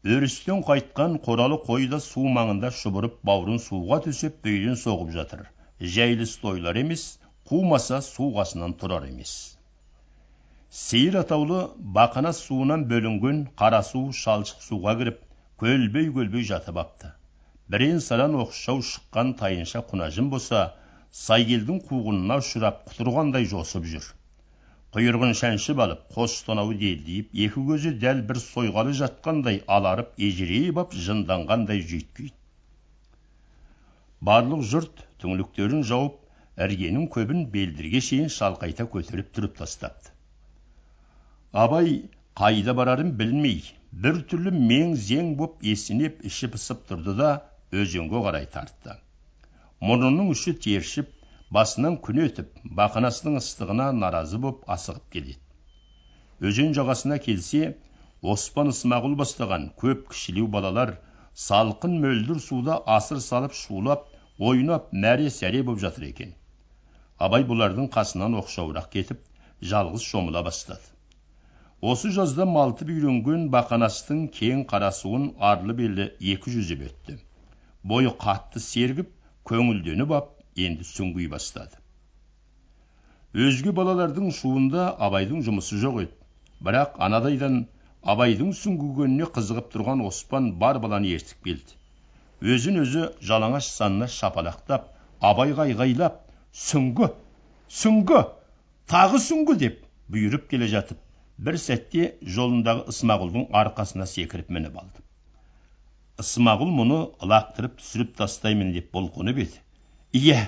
Өрістен 0.04 0.64
қайтқан 0.68 1.14
қоралы 1.24 1.58
қой 1.64 1.86
да 1.92 1.98
су 2.04 2.26
маңында 2.38 2.74
шұбырып 2.76 3.22
бауырын 3.28 3.60
суға 3.66 4.02
төсеп 4.04 4.42
бүйірін 4.44 4.76
соғып 4.82 5.14
жатыр. 5.16 5.46
Жәйліс 5.80 6.34
тойлар 6.42 6.76
емес 6.82 7.04
қумаса 7.48 8.02
су 8.04 8.28
қасынан 8.36 8.76
тұрар 8.82 9.06
емес. 9.08 9.32
Сейір 10.84 11.22
атаулы 11.22 11.60
бақанас 11.96 12.42
суынан 12.50 12.84
бөлінген 12.90 13.40
қара 13.62 13.80
су 13.92 14.02
шалшық 14.20 14.66
суға 14.68 14.98
кіріп 15.00 15.22
көлбей 15.64 16.12
көлбей 16.18 16.44
жатып 16.52 16.82
апты. 16.84 17.14
Бірен 17.72 18.04
саран 18.04 18.36
оқшау 18.44 18.84
шыққан 18.84 19.38
тайынша 19.40 19.86
құнажын 19.92 20.28
болса 20.34 20.66
сайгелдің 21.24 21.80
қуғынына 21.88 22.42
ұшырап 22.44 22.84
құтырғандай 22.90 23.48
жосып 23.54 23.88
жүр. 23.94 24.12
Құйрығын 24.94 25.32
шәншіп 25.38 25.80
алып 25.84 26.02
қос 26.14 26.34
танауы 26.48 26.76
делдиіп 26.78 27.32
екі 27.46 27.62
көзі 27.70 27.92
дәл 28.02 28.20
бір 28.30 28.40
сойғалы 28.44 28.92
жатқандай 29.00 29.64
аларып 29.76 30.12
ежірейіп 30.28 30.82
ап 30.84 30.94
жынданғандай 31.06 31.82
жүйткиді. 31.92 32.34
Барлық 34.30 34.62
жұрт 34.74 35.02
түңліктерін 35.24 35.82
жауып 35.90 36.20
іргенің 36.68 37.08
көбін 37.16 37.48
белдірге 37.56 38.04
шейін 38.10 38.30
шалқайта 38.36 38.86
көтеріп 38.94 39.34
түріп 39.34 39.58
тастапты. 39.58 40.14
Абай 41.64 42.04
қайда 42.38 42.78
барарын 42.78 43.12
білмей 43.18 43.64
бір 44.06 44.22
түрлі 44.30 44.54
мең 44.54 44.94
зең 45.10 45.34
боп 45.42 45.58
есінеп 45.74 46.22
іші 46.30 46.54
пысып 46.54 46.86
тұрды 46.92 47.18
да 47.18 47.34
өзенге 47.74 48.22
қарай 48.28 48.46
тартты. 48.54 49.00
Мұрнының 49.82 50.30
ұшы 50.38 50.54
тершіп 50.54 51.10
басынан 51.56 51.96
күн 52.06 52.20
өтіп 52.26 52.62
бақанасының 52.80 53.40
ыстығына 53.40 53.88
наразы 54.04 54.40
боп 54.46 54.64
асығып 54.76 55.10
келеді. 55.16 55.40
Өзен 56.50 56.74
жағасына 56.78 57.20
келсе 57.26 57.74
оспан 58.34 58.72
ысмағұл 58.72 59.14
бастаған 59.20 59.68
көп 59.84 60.08
кішілеу 60.14 60.48
балалар 60.56 60.96
салқын 61.48 62.00
мөлдір 62.06 62.40
суда 62.48 62.80
асыр 62.96 63.22
салып 63.28 63.54
шулап 63.60 64.08
ойнап 64.50 64.90
мәре 65.06 65.30
сәре 65.38 65.62
боп 65.70 65.80
жатыр 65.84 66.08
екен. 66.10 66.34
Абай 67.20 67.46
бұлардың 67.50 67.90
қасынан 67.94 68.40
оқшауырақ 68.42 68.90
кетіп 68.98 69.22
жалғыз 69.74 70.06
шомыла 70.10 70.44
бастады. 70.44 70.82
Осы 71.82 72.10
жазда 72.16 72.46
малтып 72.50 72.90
үйренген 72.96 73.50
бақанастың 73.54 74.28
кең 74.38 74.64
қарасуын 74.72 75.34
арлы 75.52 75.76
берлі 75.80 76.06
екі 76.34 76.54
жүзіп 76.56 76.86
өтті. 76.90 77.18
Бойы 77.84 78.14
қатты 78.26 78.64
сергіп 78.64 79.10
көңілденіп 79.50 80.14
ап 80.18 80.30
енді 80.56 80.86
сүңги 80.88 81.30
бастады 81.32 81.80
өзге 83.34 83.72
балалардың 83.78 84.30
шуында 84.38 84.90
абайдың 85.08 85.42
жұмысы 85.46 85.80
жоқ 85.82 86.04
еді. 86.04 86.12
Бірақ 86.64 87.00
анадайдан 87.02 87.56
абайдың 88.14 88.52
сүңгігеніне 88.60 89.30
қызығып 89.38 89.72
тұрған 89.74 90.04
оспан 90.06 90.52
бар 90.62 90.80
баланы 90.84 91.10
ертіп 91.18 91.48
келді 91.48 92.54
өзін 92.56 92.82
өзі 92.84 93.08
жалаңаш 93.30 93.70
санына 93.78 94.10
шапалақтап 94.12 94.90
абайға 95.32 95.66
айғайлап 95.70 96.20
сүңгі 96.66 97.10
сүңгі 97.82 98.22
тағы 98.94 99.22
сүңгі 99.28 99.58
деп 99.64 99.82
бұйырып 100.14 100.50
келе 100.52 100.68
жатып 100.76 101.00
бір 101.48 101.58
сәтте 101.66 102.10
жолындағы 102.38 102.86
ысмағұлдың 102.94 103.48
арқасына 103.64 104.08
секіріп 104.14 104.52
мініп 104.58 104.78
алды 104.84 105.06
ысмағұл 106.24 106.74
мұны 106.80 107.00
лақтырып 107.34 107.80
түсіріп 107.80 108.18
тастаймын 108.20 108.76
деп 108.76 108.92
бұлқынып 108.94 109.40
еді 109.48 109.63
иә 110.18 110.48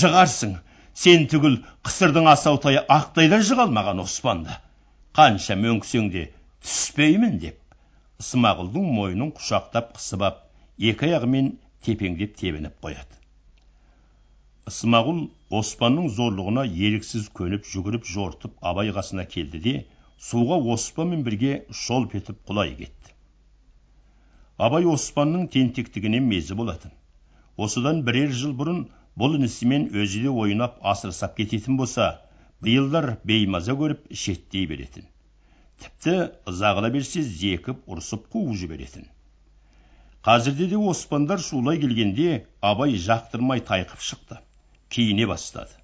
жығарсың. 0.00 0.58
Сен 1.02 1.24
түгіл 1.32 1.56
қысырдың 1.88 2.28
асаутайы 2.32 2.82
ақтайда 2.96 3.40
жыға 3.48 3.66
алмаған 3.68 4.02
оспанды. 4.02 4.52
Қанша 5.16 5.56
мөңкісең 5.60 6.10
де 6.12 6.26
түспеймін 6.64 7.38
деп. 7.40 7.58
Ысмағұлдың 8.20 8.90
мойнын 8.98 9.32
құшақтап 9.38 9.94
қысып 9.96 10.26
ап 10.28 10.44
екі 10.78 11.08
аяғымен 11.08 11.54
тепеңдеп 11.86 12.36
тебініп 12.38 12.76
қояды. 12.84 13.18
Ысмағұл 14.70 15.24
оспанның 15.58 16.12
зорлығына 16.16 16.64
еріксіз 16.68 17.28
көніп 17.38 17.66
жүгіріп 17.72 18.06
жортып 18.06 18.52
абай 18.72 18.92
қасына 18.94 19.24
келді 19.32 19.60
де 19.64 19.74
суға 20.28 20.60
оспанмен 20.74 21.24
бірге 21.26 21.64
шолп 21.84 22.14
етіп 22.20 22.38
құлай 22.48 22.76
кетті. 22.78 23.16
Абай 24.58 24.86
оспанның 24.86 25.48
тентектігінен 25.56 26.28
мезі 26.28 26.54
болатын. 26.54 26.92
Осыдан 27.56 28.04
бірер 28.06 28.30
жыл 28.30 28.54
бұрын 28.56 28.84
бұл 29.18 29.38
інісімен 29.38 29.88
өзі 30.02 30.22
де 30.26 30.34
ойнап 30.44 30.78
асырсап 30.92 31.34
кететін 31.36 31.76
болса 31.80 32.06
биылдар 32.64 33.16
беймаза 33.28 33.74
көріп 33.80 34.06
шеттей 34.24 34.66
беретін. 34.70 35.08
Тіпті 35.82 36.14
ыза 36.46 36.74
берсе 36.94 37.22
зекіп 37.22 37.82
ұрсып 37.86 38.28
қуып 38.32 38.54
жіберетін. 38.60 39.08
Қазірде 40.22 40.68
де 40.70 40.76
оспандар 40.76 41.40
шулай 41.42 41.80
келгенде 41.82 42.46
абай 42.60 42.94
жақтырмай 43.06 43.60
тайқып 43.70 44.04
шықты 44.08 44.38
киіне 44.88 45.26
бастады. 45.26 45.74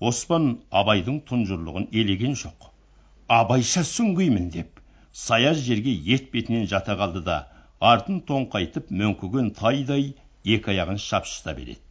Оспан 0.00 0.46
абайдың 0.70 1.20
тұнжырлығын 1.28 1.90
елеген 1.92 2.38
жоқ. 2.42 2.70
Абайша 3.28 3.84
сүңгимін 3.84 4.48
деп 4.54 4.80
саяз 5.12 5.60
жерге 5.66 5.92
етбетінен 6.16 6.66
жата 6.72 6.96
қалды 7.02 7.20
да 7.26 7.36
артын 7.92 8.22
тоңқайтып 8.30 8.88
мөңкіген 9.02 9.52
тайдай 9.60 10.14
екі 10.56 10.72
аяғын 10.74 11.02
шапшыта 11.10 11.54
береді. 11.60 11.89